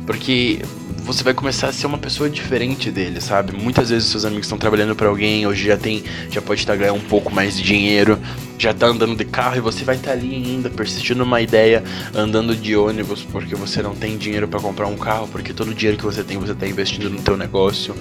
porque 0.05 0.61
você 1.03 1.23
vai 1.23 1.33
começar 1.33 1.67
a 1.67 1.73
ser 1.73 1.85
uma 1.85 1.97
pessoa 1.97 2.29
diferente 2.29 2.89
dele, 2.89 3.19
sabe? 3.19 3.51
Muitas 3.53 3.89
vezes 3.89 4.09
seus 4.09 4.23
amigos 4.23 4.45
estão 4.45 4.57
trabalhando 4.57 4.95
para 4.95 5.07
alguém, 5.07 5.45
hoje 5.45 5.67
já 5.67 5.77
tem, 5.77 6.03
já 6.29 6.41
pode 6.41 6.61
estar 6.61 6.75
ganhando 6.75 6.97
um 6.97 7.07
pouco 7.07 7.33
mais 7.33 7.57
de 7.57 7.63
dinheiro, 7.63 8.17
já 8.63 8.73
tá 8.73 8.87
andando 8.87 9.13
de 9.13 9.25
carro 9.25 9.57
e 9.57 9.59
você 9.59 9.83
vai 9.83 9.97
estar 9.97 10.11
tá 10.11 10.17
ali 10.17 10.35
ainda 10.35 10.69
persistindo 10.69 11.17
numa 11.17 11.41
ideia, 11.41 11.83
andando 12.15 12.55
de 12.55 12.77
ônibus 12.77 13.21
porque 13.21 13.55
você 13.55 13.81
não 13.81 13.93
tem 13.93 14.17
dinheiro 14.17 14.47
para 14.47 14.57
comprar 14.61 14.87
um 14.87 14.95
carro, 14.95 15.27
porque 15.27 15.53
todo 15.53 15.71
o 15.71 15.73
dinheiro 15.73 15.97
que 15.97 16.05
você 16.05 16.23
tem 16.23 16.37
você 16.37 16.53
tá 16.53 16.65
investindo 16.65 17.09
no 17.09 17.21
teu 17.21 17.35
negócio. 17.35 17.93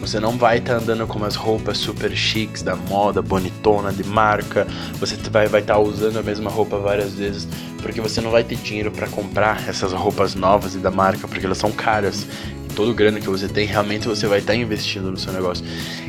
Você 0.00 0.18
não 0.18 0.36
vai 0.36 0.58
estar 0.58 0.74
tá 0.74 0.82
andando 0.82 1.06
com 1.06 1.20
umas 1.20 1.36
roupas 1.36 1.78
super 1.78 2.10
chiques 2.16 2.62
da 2.62 2.74
moda, 2.74 3.22
bonitona, 3.22 3.92
de 3.92 4.02
marca. 4.02 4.66
Você 4.98 5.14
vai 5.30 5.46
vai 5.46 5.60
estar 5.60 5.74
tá 5.74 5.80
usando 5.80 6.16
a 6.18 6.22
mesma 6.22 6.50
roupa 6.50 6.78
várias 6.78 7.14
vezes 7.14 7.46
porque 7.80 8.00
você 8.00 8.20
não 8.20 8.32
vai 8.32 8.42
ter 8.42 8.56
dinheiro 8.56 8.90
para 8.90 9.06
comprar 9.06 9.68
essas 9.68 9.92
roupas 9.92 10.34
novas 10.34 10.74
e 10.74 10.78
da 10.78 10.90
marca 10.90 11.28
porque 11.28 11.46
elas 11.46 11.58
são 11.58 11.70
caras. 11.70 12.26
Todo 12.74 12.90
o 12.90 12.94
grana 12.94 13.20
que 13.20 13.28
você 13.28 13.48
tem, 13.48 13.66
realmente 13.66 14.08
você 14.08 14.26
vai 14.26 14.40
estar 14.40 14.52
tá 14.52 14.58
investindo 14.58 15.12
no 15.12 15.16
seu 15.16 15.32
negócio. 15.32 15.64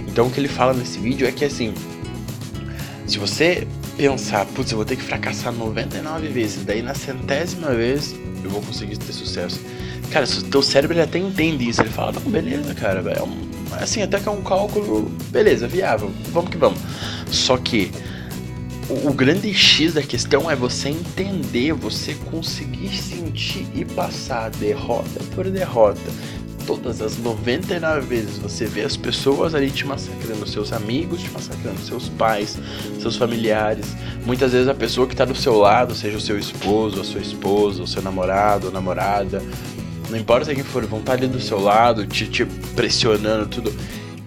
Então 0.08 0.26
o 0.26 0.32
que 0.32 0.40
ele 0.40 0.48
fala 0.48 0.74
nesse 0.74 0.98
vídeo 0.98 1.28
é 1.28 1.32
que 1.32 1.46
assim, 1.46 1.76
se 3.06 3.20
você 3.20 3.68
pensar, 4.00 4.46
putz, 4.46 4.72
eu 4.72 4.78
vou 4.78 4.86
ter 4.86 4.96
que 4.96 5.04
fracassar 5.04 5.52
99 5.52 6.30
vezes, 6.30 6.64
daí 6.64 6.82
na 6.82 6.94
centésima 6.94 7.72
vez 7.72 8.16
eu 8.42 8.50
vou 8.50 8.62
conseguir 8.62 8.98
ter 8.98 9.12
sucesso. 9.12 9.60
Cara, 10.10 10.26
o 10.26 10.44
teu 10.44 10.62
cérebro 10.62 10.96
ele 10.96 11.04
até 11.04 11.20
entende 11.20 11.68
isso, 11.68 11.82
ele 11.82 11.90
fala, 11.90 12.14
não, 12.14 12.22
beleza, 12.32 12.74
cara, 12.74 13.02
é 13.12 13.22
um, 13.22 13.38
assim, 13.74 14.02
até 14.02 14.18
que 14.18 14.30
é 14.30 14.32
um 14.32 14.42
cálculo, 14.42 15.12
beleza, 15.32 15.68
viável, 15.68 16.10
vamos 16.32 16.50
que 16.50 16.56
vamos. 16.56 16.80
Só 17.30 17.58
que 17.58 17.92
o, 18.90 19.10
o 19.10 19.14
grande 19.14 19.54
X 19.54 19.96
da 19.96 20.02
questão 20.02 20.50
é 20.50 20.56
você 20.56 20.88
entender, 20.88 21.74
você 21.74 22.14
conseguir 22.32 22.96
sentir 22.96 23.68
e 23.76 23.84
passar 23.84 24.50
derrota 24.52 25.20
por 25.36 25.50
derrota 25.50 26.00
todas 26.70 27.02
as 27.02 27.18
99 27.18 28.02
vezes 28.02 28.38
você 28.38 28.68
vê 28.68 28.84
as 28.84 28.96
pessoas 28.96 29.56
ali 29.56 29.72
te 29.72 29.88
massacrando, 29.88 30.48
seus 30.48 30.72
amigos 30.72 31.20
te 31.20 31.32
massacrando, 31.32 31.80
seus 31.80 32.10
pais, 32.10 32.60
seus 33.02 33.16
familiares, 33.16 33.88
muitas 34.24 34.52
vezes 34.52 34.68
a 34.68 34.76
pessoa 34.76 35.08
que 35.08 35.16
está 35.16 35.26
do 35.26 35.34
seu 35.34 35.58
lado, 35.58 35.96
seja 35.96 36.18
o 36.18 36.22
seu 36.22 36.38
esposo, 36.38 37.02
a 37.02 37.04
sua 37.04 37.22
esposa, 37.22 37.82
o 37.82 37.88
seu 37.88 38.04
namorado 38.04 38.68
ou 38.68 38.72
namorada, 38.72 39.42
Não 40.12 40.18
importa 40.18 40.54
quem 40.54 40.64
for, 40.64 40.86
vão 40.86 41.00
estar 41.00 41.14
ali 41.14 41.26
do 41.26 41.40
seu 41.40 41.60
lado, 41.60 42.06
te, 42.06 42.28
te 42.28 42.46
pressionando, 42.76 43.48
tudo. 43.48 43.74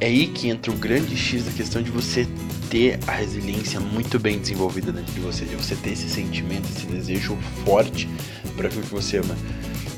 É 0.00 0.06
aí 0.06 0.26
que 0.26 0.48
entra 0.48 0.72
o 0.72 0.76
grande 0.76 1.16
X 1.16 1.44
da 1.44 1.52
questão 1.52 1.80
de 1.80 1.92
você 1.92 2.26
ter 2.68 2.98
a 3.06 3.12
resiliência 3.12 3.78
muito 3.78 4.18
bem 4.18 4.40
desenvolvida 4.40 4.90
dentro 4.90 5.12
de 5.12 5.20
você, 5.20 5.44
de 5.44 5.54
você 5.54 5.76
ter 5.76 5.90
esse 5.90 6.08
sentimento, 6.08 6.68
esse 6.68 6.86
desejo 6.86 7.38
forte 7.64 8.08
para 8.56 8.66
aquilo 8.66 8.82
que 8.82 8.92
você 8.92 9.18
ama. 9.18 9.36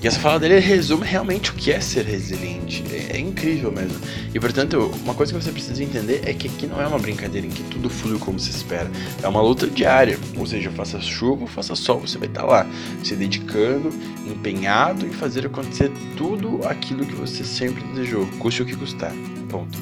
E 0.05 0.07
essa 0.07 0.21
fala 0.21 0.39
dele 0.39 0.59
resume 0.59 1.07
realmente 1.07 1.51
o 1.51 1.55
que 1.55 1.73
é 1.73 1.81
ser 1.81 2.05
resiliente. 2.05 2.85
É, 2.93 3.17
é, 3.17 3.19
incrível 3.19 3.73
mesmo. 3.73 3.99
E 4.35 4.39
portanto, 4.39 4.93
uma 5.03 5.15
coisa 5.15 5.33
que 5.33 5.43
você 5.43 5.51
precisa 5.51 5.83
entender 5.83 6.21
é 6.27 6.35
que 6.35 6.47
aqui 6.47 6.67
não 6.67 6.79
é 6.79 6.87
uma 6.87 6.99
brincadeira 6.99 7.47
em 7.47 7.51
que 7.51 7.63
tudo 7.63 7.89
flui 7.89 8.19
como 8.19 8.39
se 8.39 8.51
espera. 8.51 8.91
É 9.23 9.27
uma 9.27 9.41
luta 9.41 9.67
diária. 9.67 10.19
Ou 10.37 10.45
seja, 10.45 10.71
faça 10.71 11.01
chuva 11.01 11.45
ou 11.45 11.47
faça 11.47 11.75
sol, 11.75 12.01
você 12.01 12.19
vai 12.19 12.29
estar 12.29 12.45
lá, 12.45 12.67
se 13.03 13.17
dedicando, 13.17 13.89
empenhado 14.27 15.07
em 15.07 15.11
fazer 15.11 15.47
acontecer 15.47 15.91
tudo 16.19 16.61
aquilo 16.69 17.07
que 17.07 17.15
você 17.15 17.43
sempre 17.43 17.83
desejou, 17.85 18.27
custe 18.39 18.61
o 18.61 18.67
que 18.67 18.77
custar. 18.77 19.13
Ponto. 19.49 19.79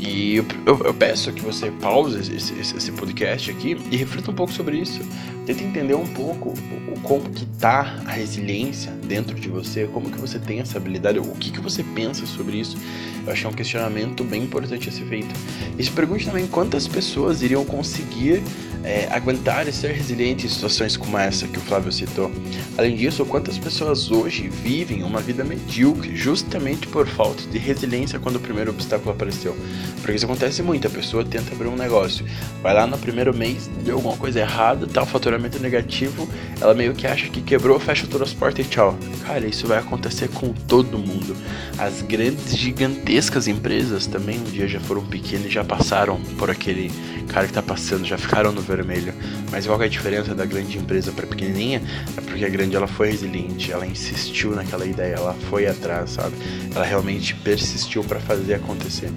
E 0.00 0.36
eu, 0.36 0.46
eu, 0.64 0.80
eu, 0.86 0.94
peço 0.94 1.30
que 1.30 1.42
você 1.42 1.70
pause 1.70 2.18
esse, 2.18 2.32
esse, 2.58 2.74
esse, 2.74 2.90
podcast 2.92 3.50
aqui 3.50 3.76
e 3.90 3.96
reflita 3.98 4.30
um 4.30 4.34
pouco 4.34 4.50
sobre 4.50 4.78
isso. 4.78 4.98
Tenta 5.44 5.62
entender 5.62 5.94
um 5.94 6.06
pouco 6.06 6.54
o, 6.88 7.00
como 7.02 7.28
que 7.28 7.44
tá 7.44 7.98
a 8.06 8.10
resiliência 8.10 8.92
dentro 9.04 9.38
de 9.38 9.50
você, 9.50 9.86
como 9.92 10.10
que 10.10 10.18
você 10.18 10.38
tem 10.38 10.60
essa 10.60 10.78
habilidade, 10.78 11.18
o 11.18 11.32
que, 11.32 11.50
que 11.50 11.60
você 11.60 11.82
pensa 11.82 12.24
sobre 12.24 12.56
isso. 12.56 12.78
Eu 13.26 13.32
acho 13.32 13.42
que 13.42 13.46
é 13.46 13.50
um 13.50 13.52
questionamento 13.52 14.24
bem 14.24 14.44
importante 14.44 14.88
a 14.88 14.92
ser 14.92 15.04
feito. 15.04 15.34
E 15.78 15.84
se 15.84 15.90
pergunte 15.90 16.24
também 16.24 16.46
quantas 16.46 16.88
pessoas 16.88 17.42
iriam 17.42 17.62
conseguir 17.66 18.42
é, 18.84 19.08
aguentar 19.10 19.68
e 19.68 19.72
ser 19.72 19.92
resiliente 19.92 20.46
em 20.46 20.48
situações 20.48 20.96
como 20.96 21.18
essa 21.18 21.46
que 21.46 21.58
o 21.58 21.60
Flávio 21.60 21.92
citou. 21.92 22.30
Além 22.78 22.96
disso, 22.96 23.24
quantas 23.24 23.58
pessoas 23.58 24.10
hoje 24.10 24.48
vivem 24.48 25.02
uma 25.02 25.20
vida 25.20 25.44
medíocre 25.44 26.16
justamente 26.16 26.86
por 26.86 27.06
falta 27.06 27.42
de 27.44 27.58
resiliência 27.58 28.18
quando 28.18 28.36
o 28.36 28.40
primeiro 28.40 28.70
obstáculo 28.70 29.10
apareceu? 29.10 29.56
Porque 30.00 30.14
isso 30.14 30.24
acontece 30.24 30.62
muito, 30.62 30.86
a 30.86 30.90
pessoa 30.90 31.24
tenta 31.24 31.52
abrir 31.52 31.68
um 31.68 31.76
negócio, 31.76 32.24
vai 32.62 32.74
lá 32.74 32.86
no 32.86 32.96
primeiro 32.98 33.36
mês, 33.36 33.68
deu 33.84 33.96
alguma 33.96 34.16
coisa 34.16 34.40
errada, 34.40 34.86
tá 34.86 35.02
o 35.02 35.06
faturamento 35.06 35.58
negativo, 35.58 36.28
ela 36.60 36.74
meio 36.74 36.94
que 36.94 37.06
acha 37.06 37.28
que 37.28 37.42
quebrou, 37.42 37.78
fecha 37.78 38.06
todas 38.06 38.28
as 38.28 38.34
portas 38.34 38.66
e 38.66 38.68
tchau. 38.68 38.98
Cara, 39.26 39.46
isso 39.46 39.66
vai 39.66 39.78
acontecer 39.78 40.28
com 40.28 40.52
todo 40.52 40.98
mundo. 40.98 41.36
As 41.78 42.02
grandes, 42.02 42.56
gigantescas 42.56 43.46
empresas 43.46 44.06
também 44.06 44.38
um 44.38 44.44
dia 44.44 44.66
já 44.66 44.80
foram 44.80 45.04
pequenas 45.04 45.46
e 45.46 45.50
já 45.50 45.64
passaram 45.64 46.20
por 46.38 46.50
aquele 46.50 46.90
cara 47.28 47.46
que 47.46 47.52
tá 47.52 47.62
passando, 47.62 48.04
já 48.04 48.18
ficaram 48.18 48.52
no 48.52 48.60
vermelho. 48.70 49.12
Mas 49.50 49.66
qual 49.66 49.80
é 49.82 49.86
a 49.86 49.88
diferença 49.88 50.34
da 50.34 50.44
grande 50.44 50.78
empresa 50.78 51.12
para 51.12 51.26
pequenininha? 51.26 51.82
É 52.16 52.20
porque 52.20 52.44
a 52.44 52.48
grande 52.48 52.76
ela 52.76 52.86
foi 52.86 53.10
resiliente, 53.10 53.72
ela 53.72 53.86
insistiu 53.86 54.50
naquela 54.52 54.86
ideia, 54.86 55.14
ela 55.14 55.34
foi 55.48 55.66
atrás, 55.66 56.10
sabe? 56.10 56.34
Ela 56.74 56.84
realmente 56.84 57.34
persistiu 57.34 58.04
para 58.04 58.20
fazer 58.20 58.54
acontecer. 58.54 59.10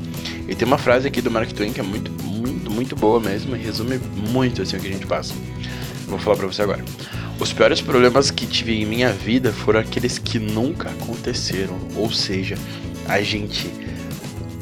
E 0.48 0.56
tem 0.56 0.68
uma 0.68 0.78
frase 0.78 1.08
aqui 1.08 1.22
do 1.22 1.32
Mark 1.32 1.52
Twain 1.52 1.72
que 1.72 1.80
é 1.80 1.84
muito, 1.84 2.12
muito, 2.24 2.72
muito 2.72 2.96
boa 2.96 3.20
mesmo 3.20 3.56
e 3.56 3.60
resume 3.60 4.00
muito 4.32 4.62
assim 4.62 4.78
o 4.78 4.80
que 4.80 4.88
a 4.88 4.92
gente 4.92 5.06
passa. 5.06 5.34
Vou 6.08 6.20
falar 6.20 6.38
para 6.38 6.48
você 6.48 6.62
agora. 6.62 6.84
Os 7.40 7.52
piores 7.52 7.82
problemas 7.82 8.30
que 8.30 8.46
tive 8.46 8.82
em 8.82 8.86
minha 8.86 9.12
vida 9.12 9.52
foram 9.52 9.80
aqueles 9.80 10.18
que 10.18 10.40
nunca 10.40 10.90
aconteceram. 10.90 11.78
Ou 11.96 12.12
seja, 12.12 12.56
a 13.08 13.22
gente 13.22 13.70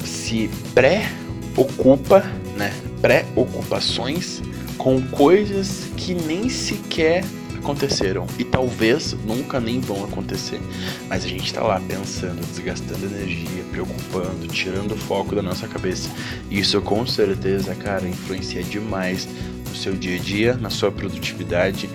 se 0.04 0.50
pré-ocupa, 0.74 2.24
né? 2.56 2.74
Preocupações 3.02 4.42
com 4.82 5.00
coisas 5.00 5.92
que 5.96 6.16
nem 6.16 6.50
sequer 6.50 7.24
aconteceram 7.56 8.26
e 8.40 8.44
talvez 8.44 9.16
nunca 9.24 9.60
nem 9.60 9.80
vão 9.80 10.04
acontecer. 10.04 10.60
Mas 11.08 11.24
a 11.24 11.28
gente 11.28 11.54
tá 11.54 11.62
lá 11.62 11.80
pensando, 11.80 12.44
desgastando 12.48 13.06
energia, 13.06 13.64
preocupando, 13.70 14.48
tirando 14.48 14.94
o 14.94 14.98
foco 14.98 15.36
da 15.36 15.44
nossa 15.44 15.68
cabeça. 15.68 16.10
E 16.50 16.60
isso 16.60 16.82
com 16.82 17.06
certeza, 17.06 17.76
cara, 17.76 18.08
influencia 18.08 18.64
demais 18.64 19.28
no 19.70 19.76
seu 19.76 19.94
dia 19.94 20.16
a 20.16 20.20
dia, 20.20 20.54
na 20.56 20.72
sua 20.72 20.92
produtividade, 20.92 21.88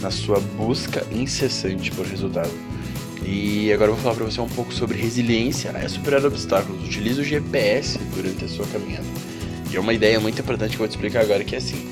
na 0.00 0.10
sua 0.10 0.40
busca 0.40 1.06
incessante 1.12 1.90
por 1.90 2.06
resultado. 2.06 2.50
E 3.22 3.70
agora 3.70 3.90
eu 3.90 3.94
vou 3.94 4.02
falar 4.02 4.14
para 4.14 4.24
você 4.24 4.40
um 4.40 4.48
pouco 4.48 4.72
sobre 4.72 4.96
resiliência 4.96 5.72
a 5.72 5.86
superar 5.90 6.24
obstáculos. 6.24 6.82
Utilize 6.86 7.20
o 7.20 7.24
GPS 7.24 7.98
durante 8.16 8.46
a 8.46 8.48
sua 8.48 8.64
caminhada. 8.68 9.04
E 9.70 9.76
é 9.76 9.78
uma 9.78 9.92
ideia 9.92 10.18
muito 10.18 10.40
importante 10.40 10.70
que 10.70 10.76
eu 10.76 10.78
vou 10.78 10.88
te 10.88 10.92
explicar 10.92 11.20
agora 11.20 11.44
que 11.44 11.54
é 11.54 11.58
assim. 11.58 11.89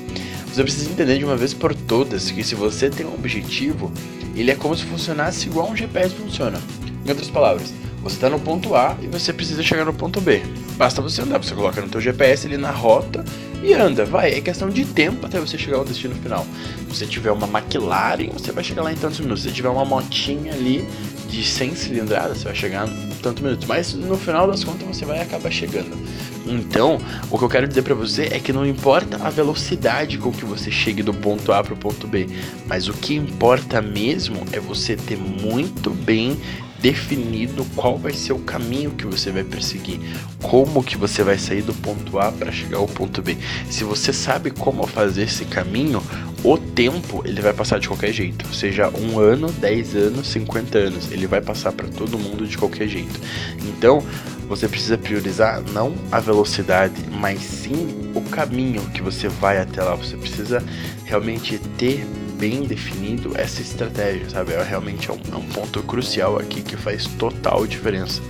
Você 0.51 0.63
precisa 0.63 0.89
entender 0.89 1.17
de 1.17 1.23
uma 1.23 1.37
vez 1.37 1.53
por 1.53 1.75
todas 1.75 2.31
que 2.31 2.43
se 2.43 2.55
você 2.55 2.89
tem 2.89 3.05
um 3.05 3.13
objetivo, 3.13 3.91
ele 4.35 4.51
é 4.51 4.55
como 4.55 4.75
se 4.75 4.83
funcionasse 4.83 5.47
igual 5.47 5.69
um 5.69 5.75
GPS 5.75 6.15
funciona. 6.15 6.59
Em 7.05 7.09
outras 7.09 7.29
palavras, 7.29 7.71
você 8.01 8.15
está 8.15 8.29
no 8.29 8.39
ponto 8.39 8.75
A 8.75 8.97
e 9.01 9.07
você 9.07 9.31
precisa 9.31 9.61
chegar 9.61 9.85
no 9.85 9.93
ponto 9.93 10.19
B. 10.19 10.41
Basta 10.75 11.01
você 11.01 11.21
andar, 11.21 11.37
você 11.37 11.53
coloca 11.53 11.79
no 11.81 11.87
teu 11.87 12.01
GPS 12.01 12.47
ali 12.47 12.57
na 12.57 12.71
rota 12.71 13.23
e 13.61 13.73
anda, 13.73 14.05
vai, 14.05 14.33
é 14.33 14.41
questão 14.41 14.69
de 14.69 14.85
tempo 14.85 15.25
até 15.25 15.39
você 15.39 15.57
chegar 15.57 15.77
ao 15.77 15.85
destino 15.85 16.15
final. 16.15 16.45
Se 16.87 16.95
você 16.95 17.05
tiver 17.05 17.31
uma 17.31 17.47
McLaren, 17.47 18.29
você 18.31 18.51
vai 18.51 18.63
chegar 18.63 18.83
lá 18.83 18.91
em 18.91 18.95
tantos 18.95 19.19
minutos. 19.19 19.43
Se 19.43 19.49
você 19.49 19.55
tiver 19.55 19.69
uma 19.69 19.83
motinha 19.83 20.53
ali 20.53 20.87
de 21.29 21.43
100 21.43 21.75
cilindradas, 21.75 22.37
você 22.39 22.45
vai 22.45 22.55
chegar 22.55 22.87
em 22.87 23.09
tantos 23.21 23.43
minutos. 23.43 23.67
Mas 23.67 23.93
no 23.93 24.17
final 24.17 24.47
das 24.47 24.63
contas 24.63 24.87
você 24.87 25.05
vai 25.05 25.21
acabar 25.21 25.51
chegando. 25.51 25.97
Então, 26.45 26.99
o 27.29 27.37
que 27.37 27.43
eu 27.43 27.49
quero 27.49 27.67
dizer 27.67 27.83
para 27.83 27.93
você 27.93 28.29
é 28.31 28.39
que 28.39 28.53
não 28.53 28.65
importa 28.65 29.17
a 29.21 29.29
velocidade 29.29 30.17
com 30.17 30.31
que 30.31 30.45
você 30.45 30.71
chegue 30.71 31.03
do 31.03 31.13
ponto 31.13 31.51
A 31.51 31.63
para 31.63 31.73
o 31.73 31.77
ponto 31.77 32.07
B, 32.07 32.27
mas 32.65 32.87
o 32.87 32.93
que 32.93 33.13
importa 33.13 33.81
mesmo 33.81 34.43
é 34.51 34.59
você 34.59 34.95
ter 34.95 35.17
muito 35.17 35.89
bem 35.89 36.39
definido 36.81 37.65
qual 37.75 37.97
vai 37.97 38.13
ser 38.13 38.33
o 38.33 38.39
caminho 38.39 38.91
que 38.91 39.05
você 39.05 39.31
vai 39.31 39.43
perseguir, 39.43 39.99
como 40.41 40.83
que 40.83 40.97
você 40.97 41.23
vai 41.23 41.37
sair 41.37 41.61
do 41.61 41.73
ponto 41.73 42.19
A 42.19 42.31
para 42.31 42.51
chegar 42.51 42.77
ao 42.77 42.87
ponto 42.87 43.21
B. 43.21 43.37
Se 43.69 43.83
você 43.83 44.13
sabe 44.13 44.51
como 44.51 44.87
fazer 44.87 45.23
esse 45.23 45.45
caminho, 45.45 46.01
o 46.43 46.57
tempo 46.57 47.21
ele 47.25 47.41
vai 47.41 47.53
passar 47.53 47.79
de 47.79 47.87
qualquer 47.87 48.13
jeito, 48.13 48.47
seja 48.53 48.89
um 48.89 49.19
ano, 49.19 49.51
10 49.51 49.95
anos, 49.95 50.27
50 50.27 50.77
anos, 50.77 51.11
ele 51.11 51.27
vai 51.27 51.41
passar 51.41 51.71
para 51.71 51.87
todo 51.87 52.17
mundo 52.17 52.47
de 52.47 52.57
qualquer 52.57 52.87
jeito. 52.87 53.19
Então, 53.67 54.01
você 54.47 54.67
precisa 54.67 54.97
priorizar 54.97 55.61
não 55.73 55.93
a 56.11 56.19
velocidade, 56.19 56.95
mas 57.11 57.39
sim 57.41 58.11
o 58.15 58.21
caminho 58.21 58.81
que 58.89 59.01
você 59.01 59.27
vai 59.27 59.59
até 59.59 59.83
lá. 59.83 59.93
Você 59.93 60.17
precisa 60.17 60.63
realmente 61.05 61.59
ter 61.77 62.03
bem 62.39 62.63
definido 62.63 63.33
essa 63.35 63.61
estratégia, 63.61 64.29
sabe? 64.29 64.53
É 64.53 64.63
realmente 64.63 65.11
é 65.11 65.13
um, 65.13 65.19
é 65.33 65.35
um 65.35 65.45
ponto 65.49 65.83
crucial 65.83 66.39
aqui 66.39 66.61
que 66.61 66.77
faz 66.77 67.05
total 67.05 67.67
diferença. 67.67 68.21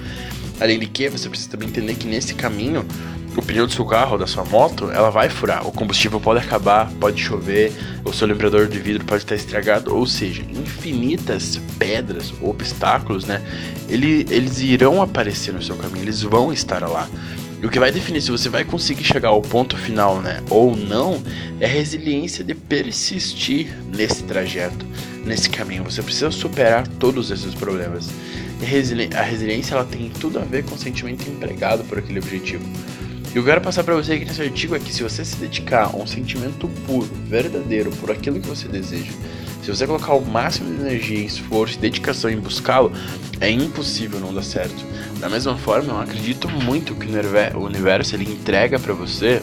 Além 0.60 0.80
de 0.80 0.88
que, 0.88 1.08
você 1.08 1.30
precisa 1.30 1.52
também 1.52 1.70
entender 1.70 1.96
que 1.96 2.08
nesse 2.08 2.34
caminho, 2.34 2.86
o 3.38 3.42
pneu 3.42 3.66
do 3.66 3.72
seu 3.72 3.86
carro, 3.86 4.18
da 4.18 4.28
sua 4.28 4.44
moto, 4.44 4.92
ela 4.92 5.10
vai 5.10 5.30
furar. 5.30 5.66
O 5.66 5.72
combustível 5.72 6.20
pode 6.20 6.44
acabar, 6.44 6.92
pode 7.00 7.22
chover, 7.22 7.72
o 8.04 8.12
seu 8.12 8.28
lembrador 8.28 8.68
de 8.68 8.80
vidro 8.80 9.06
pode 9.06 9.24
estar 9.24 9.36
estragado, 9.36 9.96
ou 9.96 10.06
seja, 10.06 10.42
infinitas 10.42 11.62
pedras, 11.78 12.34
obstáculos, 12.42 13.26
né? 13.26 13.42
Ele, 13.88 14.26
eles 14.30 14.60
irão 14.60 15.02
aparecer 15.02 15.54
no 15.54 15.62
seu 15.62 15.78
caminho, 15.78 16.04
eles 16.04 16.22
vão 16.22 16.52
estar 16.52 16.82
lá. 16.82 17.08
O 17.62 17.70
que 17.70 17.78
vai 17.78 17.92
definir 17.92 18.22
se 18.22 18.32
você 18.32 18.48
vai 18.48 18.64
conseguir 18.64 19.04
chegar 19.04 19.30
ao 19.30 19.42
ponto 19.42 19.78
final, 19.78 20.22
né, 20.22 20.42
ou 20.50 20.78
não, 20.78 21.22
é 21.60 21.66
a 21.66 21.68
resiliência 21.68 22.44
de 22.44 22.56
persistir 22.56 23.68
nesse 23.94 24.24
trajeto, 24.24 24.86
nesse 25.26 25.50
caminho. 25.50 25.84
Você 25.84 26.02
precisa 26.02 26.32
superar 26.32 26.88
todos 26.88 27.32
esses 27.32 27.54
problemas. 27.54 28.10
E 28.62 29.16
a 29.16 29.22
resiliência 29.22 29.76
ela 29.76 29.84
tem 29.84 30.10
tudo 30.10 30.40
a 30.40 30.44
ver 30.44 30.64
com 30.64 30.76
o 30.76 30.78
sentimento 30.78 31.30
empregado 31.30 31.84
por 31.84 31.98
aquele 32.00 32.20
objetivo. 32.20 32.64
E 33.34 33.38
eu 33.38 33.44
quero 33.44 33.62
passar 33.62 33.84
para 33.84 33.94
você 33.94 34.14
aqui 34.14 34.26
nesse 34.26 34.42
artigo 34.42 34.76
é 34.76 34.80
que 34.80 34.94
se 34.94 35.04
você 35.04 35.24
se 35.24 35.36
dedicar 35.36 35.92
a 35.94 35.96
um 35.96 36.08
sentimento 36.08 36.68
puro, 36.88 37.10
verdadeiro 37.28 37.92
por 37.92 38.10
aquilo 38.10 38.40
que 38.40 38.48
você 38.48 38.68
deseja, 38.68 39.12
se 39.70 39.78
você 39.78 39.86
colocar 39.86 40.14
o 40.14 40.26
máximo 40.26 40.74
de 40.74 40.82
energia, 40.82 41.20
esforço 41.20 41.76
e 41.76 41.78
dedicação 41.78 42.30
em 42.30 42.40
buscá-lo, 42.40 42.92
é 43.40 43.52
impossível 43.52 44.20
não 44.20 44.34
dar 44.34 44.42
certo. 44.42 44.84
Da 45.20 45.30
mesma 45.30 45.56
forma, 45.58 45.94
eu 45.94 46.00
acredito 46.00 46.50
muito 46.50 46.96
que 46.96 47.06
o 47.56 47.60
universo 47.64 48.16
ele 48.16 48.32
entrega 48.32 48.80
para 48.80 48.94
você 48.94 49.42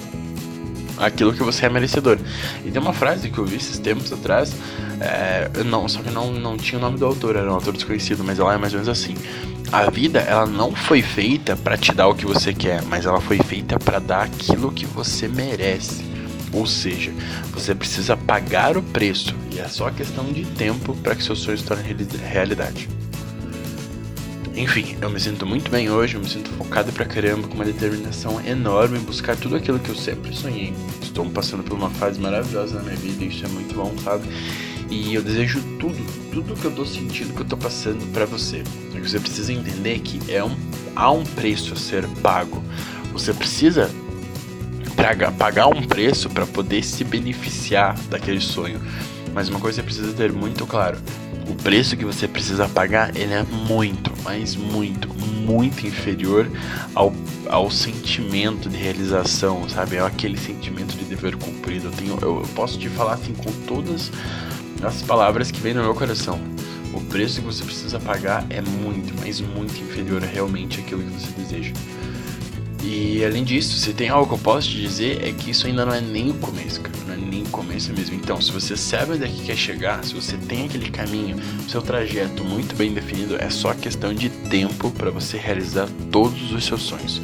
aquilo 0.97 1.33
que 1.33 1.45
você 1.45 1.67
é 1.67 1.69
merecedor. 1.69 2.19
E 2.65 2.71
tem 2.73 2.83
uma 2.83 2.93
frase 2.93 3.31
que 3.31 3.39
eu 3.39 3.45
vi 3.45 3.57
esses 3.57 3.79
tempos 3.79 4.13
atrás, 4.13 4.53
é, 5.01 5.49
não, 5.65 5.89
só 5.89 6.03
que 6.03 6.11
não, 6.11 6.33
não 6.33 6.57
tinha 6.57 6.79
o 6.79 6.83
nome 6.83 6.99
do 6.99 7.07
autor, 7.07 7.37
era 7.37 7.49
um 7.49 7.55
autor 7.55 7.75
desconhecido, 7.75 8.25
mas 8.25 8.41
ela 8.41 8.55
é 8.55 8.59
mais 8.59 8.73
ou 8.73 8.81
menos 8.81 8.89
assim. 8.89 9.15
A 9.71 9.89
vida, 9.91 10.19
ela 10.21 10.47
não 10.47 10.73
foi 10.75 11.03
feita 11.03 11.55
para 11.57 11.77
te 11.77 11.93
dar 11.93 12.09
o 12.09 12.15
que 12.17 12.27
você 12.27 12.53
quer, 12.53 12.83
mas 12.83 13.07
ela 13.07 13.21
foi 13.21 13.39
feita 13.39 13.79
para 13.79 14.01
dar 14.01 14.23
aquilo 14.23 14.73
que 14.73 14.87
você 14.87 15.29
merece. 15.29 16.05
Ou 16.53 16.67
seja, 16.67 17.13
você 17.53 17.75
precisa 17.77 18.17
pagar 18.17 18.77
o 18.77 18.83
preço 18.83 19.46
e 19.57 19.61
é 19.61 19.69
só 19.69 19.91
questão 19.91 20.31
de 20.31 20.45
tempo 20.45 20.95
para 20.97 21.15
que 21.15 21.25
seus 21.25 21.39
sonhos 21.39 21.61
se 21.61 21.67
tornem 21.67 21.97
realidade. 22.31 22.89
Enfim, 24.55 24.97
eu 25.01 25.09
me 25.09 25.19
sinto 25.19 25.47
muito 25.47 25.71
bem 25.71 25.91
hoje, 25.91 26.15
eu 26.15 26.21
me 26.21 26.29
sinto 26.29 26.51
focado 26.51 26.93
pra 26.93 27.07
caramba, 27.07 27.49
com 27.49 27.55
uma 27.55 27.65
determinação 27.65 28.39
enorme 28.47 28.99
em 28.99 29.03
buscar 29.03 29.37
tudo 29.37 29.57
aquilo 29.57 29.79
que 29.79 29.89
eu 29.89 29.95
sempre 29.95 30.35
sonhei. 30.35 30.75
Estou 31.03 31.29
passando 31.31 31.63
por 31.63 31.75
uma 31.75 31.91
fase 31.91 32.21
maravilhosa 32.21 32.77
na 32.77 32.83
minha 32.83 32.97
vida 32.97 33.25
isso 33.25 33.45
é 33.45 33.49
muito 33.49 33.75
bom, 33.75 33.95
sabe? 34.05 34.27
E 34.91 35.15
eu 35.15 35.23
desejo 35.23 35.61
tudo, 35.79 35.99
tudo 36.33 36.55
que 36.55 36.65
eu 36.65 36.71
tô 36.71 36.85
sentindo, 36.85 37.35
que 37.35 37.41
eu 37.41 37.47
tô 37.47 37.57
passando 37.57 38.05
para 38.13 38.27
você. 38.27 38.63
Só 38.93 39.01
que 39.01 39.11
você 39.11 39.19
precisa 39.19 39.53
entender 39.53 39.99
que 40.01 40.33
é 40.33 40.45
um, 40.45 40.57
há 40.95 41.11
um 41.11 41.25
preço 41.25 41.73
a 41.73 41.77
ser 41.77 42.07
pago. 42.23 42.63
Você 43.13 43.33
precisa 43.33 43.91
pagar 45.39 45.67
um 45.69 45.83
preço 45.83 46.29
para 46.31 46.47
poder 46.47 46.83
se 46.83 47.05
beneficiar 47.05 47.99
daquele 48.09 48.41
sonho. 48.41 48.81
Mas 49.37 49.51
uma 49.51 49.61
coisa 49.61 49.77
você 49.77 49.83
precisa 49.83 50.15
ter 50.15 50.33
muito 50.33 50.67
claro: 50.67 50.97
o 51.47 51.55
preço 51.57 51.95
que 51.95 52.07
você 52.07 52.27
precisa 52.27 52.67
pagar 52.67 53.15
ele 53.15 53.35
é 53.35 53.43
muito, 53.43 54.11
mas 54.25 54.57
muito, 54.57 55.13
muito 55.15 55.87
inferior 55.87 56.51
ao, 56.95 57.13
ao 57.47 57.71
sentimento 57.71 58.71
de 58.71 58.79
realização, 58.79 59.69
sabe? 59.69 59.97
É 59.97 60.01
aquele 60.01 60.39
sentimento 60.39 60.97
de 60.97 61.05
dever 61.05 61.37
cumprido. 61.37 61.89
Eu, 61.89 61.93
tenho, 61.93 62.19
eu 62.23 62.49
posso 62.55 62.79
te 62.79 62.89
falar 62.89 63.13
assim 63.13 63.35
com 63.35 63.53
todas 63.67 64.11
as 64.83 65.03
palavras 65.03 65.51
que 65.51 65.61
vêm 65.61 65.75
no 65.75 65.83
meu 65.83 65.95
coração. 65.95 66.41
O 66.95 67.01
preço 67.03 67.41
que 67.43 67.47
você 67.47 67.63
precisa 67.63 68.01
pagar 68.01 68.47
é 68.49 68.63
muito, 68.63 69.13
mas 69.21 69.39
muito 69.39 69.79
inferior 69.79 70.25
a 70.25 70.27
realmente 70.27 70.81
aquilo 70.81 71.03
que 71.03 71.11
você 71.11 71.31
deseja. 71.39 71.75
E 72.87 73.25
além 73.25 73.43
disso, 73.43 73.77
se 73.77 73.93
tem 73.93 74.09
algo 74.09 74.29
que 74.29 74.35
eu 74.35 74.39
posso 74.39 74.69
te 74.69 74.81
dizer 74.81 75.21
é 75.21 75.33
que 75.33 75.51
isso 75.51 75.67
ainda 75.67 75.85
não 75.85 75.93
é 75.93 76.01
nem 76.01 76.31
o 76.31 76.35
começo, 76.35 76.81
cara. 76.81 76.97
Não 77.05 77.15
é 77.15 77.17
nem 77.17 77.43
o 77.43 77.49
começo 77.49 77.93
mesmo. 77.93 78.15
Então, 78.15 78.41
se 78.41 78.53
você 78.53 78.77
sabe 78.77 79.15
onde 79.15 79.25
é 79.25 79.29
que 79.29 79.43
quer 79.43 79.57
chegar, 79.57 80.05
se 80.05 80.15
você 80.15 80.37
tem 80.37 80.67
aquele 80.67 80.89
caminho, 80.89 81.37
seu 81.69 81.83
trajeto 81.83 82.45
muito 82.45 82.77
bem 82.77 82.95
definido, 82.95 83.35
é 83.43 83.51
só 83.51 83.75
questão 83.75 84.15
de 84.15 84.29
tempo 84.29 84.93
para 84.93 85.11
você 85.11 85.37
realizar 85.37 85.89
todos 86.13 86.53
os 86.53 86.65
seus 86.65 86.83
sonhos. 86.83 87.21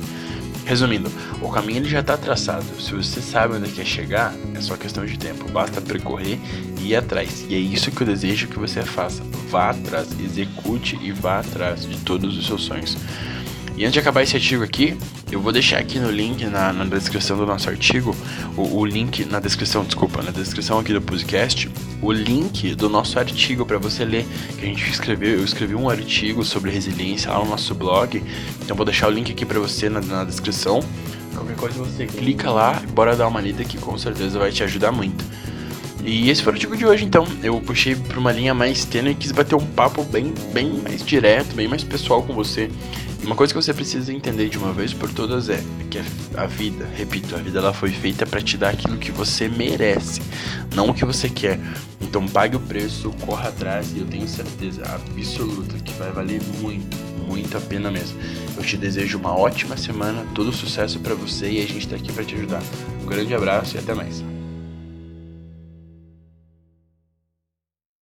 Resumindo, 0.65 1.11
o 1.41 1.49
caminho 1.49 1.79
ele 1.79 1.89
já 1.89 2.01
está 2.01 2.17
traçado. 2.17 2.65
Se 2.81 2.93
você 2.93 3.21
sabe 3.21 3.55
onde 3.55 3.71
quer 3.71 3.87
chegar, 3.87 4.35
é 4.57 4.61
só 4.61 4.77
questão 4.77 5.07
de 5.07 5.17
tempo. 5.17 5.49
Basta 5.53 5.81
percorrer 5.81 6.41
e 6.81 6.89
ir 6.89 6.97
atrás. 6.97 7.47
E 7.49 7.55
é 7.55 7.59
isso 7.59 7.93
que 7.93 8.03
eu 8.03 8.07
desejo 8.07 8.49
que 8.49 8.59
você 8.59 8.83
faça. 8.83 9.23
Vá 9.49 9.71
atrás, 9.71 10.09
execute 10.21 10.99
e 11.01 11.13
vá 11.13 11.39
atrás 11.39 11.87
de 11.87 11.99
todos 11.99 12.37
os 12.37 12.47
seus 12.47 12.65
sonhos. 12.65 12.97
E 13.77 13.85
antes 13.85 13.95
de 13.95 13.99
acabar 13.99 14.23
esse 14.23 14.37
artigo 14.37 14.63
aqui, 14.63 14.97
eu 15.31 15.41
vou 15.41 15.51
deixar 15.51 15.79
aqui 15.79 15.99
no 15.99 16.11
link, 16.11 16.45
na, 16.45 16.73
na 16.73 16.85
descrição 16.85 17.39
do 17.39 17.47
nosso 17.47 17.71
artigo, 17.71 18.15
o, 18.57 18.79
o, 18.79 18.85
link, 18.85 19.25
na 19.25 19.41
descrição, 19.41 19.83
desculpa, 19.83 20.23
na 20.23 20.31
descrição 20.31 20.79
aqui 20.79 20.93
do 20.93 21.01
podcast, 21.01 21.71
o 22.03 22.13
link 22.13 22.75
do 22.75 22.89
nosso 22.91 23.19
artigo 23.19 23.65
para 23.65 23.79
você 23.79 24.05
ler, 24.05 24.27
que 24.59 24.65
a 24.65 24.69
gente 24.69 24.91
escreveu, 24.91 25.39
eu 25.39 25.45
escrevi 25.45 25.75
um 25.75 25.89
artigo 25.89 26.45
sobre 26.45 26.71
resiliência 26.71 27.31
lá 27.31 27.39
no 27.39 27.47
nosso 27.47 27.75
blog, 27.75 28.23
então 28.61 28.77
vou 28.77 28.85
deixar 28.85 29.09
o 29.09 29.11
link 29.11 29.33
aqui 29.33 29.47
para 29.47 29.59
você 29.59 29.89
na, 29.89 30.01
na 30.03 30.25
descrição. 30.25 30.81
Qualquer 31.35 31.57
coisa 31.57 31.79
você 31.79 32.07
clica 32.07 32.51
lá, 32.51 32.81
bora 32.93 33.17
dar 33.17 33.27
uma 33.27 33.41
lida 33.41 33.65
que 33.65 33.79
com 33.79 33.97
certeza 33.97 34.39
vai 34.39 34.53
te 34.53 34.63
ajudar 34.63 34.93
muito. 34.93 35.25
E 36.05 36.29
esse 36.29 36.43
foi 36.43 36.53
o 36.53 36.55
artigo 36.55 36.77
de 36.77 36.85
hoje, 36.85 37.05
então. 37.05 37.27
Eu 37.43 37.61
puxei 37.61 37.95
para 37.95 38.19
uma 38.19 38.33
linha 38.33 38.53
mais 38.53 38.85
tênue 38.85 39.13
e 39.13 39.15
quis 39.15 39.31
bater 39.31 39.55
um 39.55 39.65
papo 39.65 40.03
bem, 40.03 40.35
bem 40.53 40.81
mais 40.83 41.05
direto, 41.05 41.55
bem 41.55 41.69
mais 41.69 41.85
pessoal 41.85 42.23
com 42.23 42.35
você. 42.35 42.69
Uma 43.25 43.37
coisa 43.37 43.55
que 43.55 43.63
você 43.63 43.73
precisa 43.73 44.13
entender 44.13 44.49
de 44.49 44.59
uma 44.59 44.73
vez 44.73 44.93
por 44.93 45.09
todas 45.13 45.49
é 45.49 45.63
que 45.89 45.99
a 46.37 46.47
vida, 46.47 46.85
repito, 46.97 47.37
a 47.37 47.39
vida 47.39 47.61
ela 47.61 47.73
foi 47.73 47.91
feita 47.91 48.27
para 48.27 48.41
te 48.41 48.57
dar 48.57 48.71
aquilo 48.71 48.97
que 48.97 49.13
você 49.13 49.49
merece, 49.49 50.21
não 50.75 50.89
o 50.89 50.95
que 50.95 51.05
você 51.05 51.29
quer. 51.29 51.61
Então 52.01 52.27
pague 52.27 52.57
o 52.57 52.61
preço, 52.61 53.11
corra 53.25 53.51
atrás 53.51 53.93
e 53.95 54.01
eu 54.01 54.07
tenho 54.07 54.27
certeza 54.27 54.83
absoluta 54.93 55.79
que 55.79 55.93
vai 55.95 56.11
valer 56.11 56.43
muito, 56.61 56.97
muito 57.25 57.57
a 57.57 57.61
pena 57.61 57.93
mesmo. 57.93 58.19
Eu 58.57 58.65
te 58.65 58.77
desejo 58.77 59.19
uma 59.19 59.39
ótima 59.39 59.77
semana, 59.77 60.27
todo 60.35 60.53
sucesso 60.53 60.99
para 60.99 61.15
você 61.15 61.49
e 61.49 61.63
a 61.63 61.67
gente 61.67 61.87
tá 61.87 61.95
aqui 61.95 62.13
para 62.13 62.25
te 62.25 62.35
ajudar. 62.35 62.63
Um 63.03 63.07
grande 63.07 63.33
abraço 63.33 63.77
e 63.77 63.79
até 63.79 63.95
mais. 63.95 64.32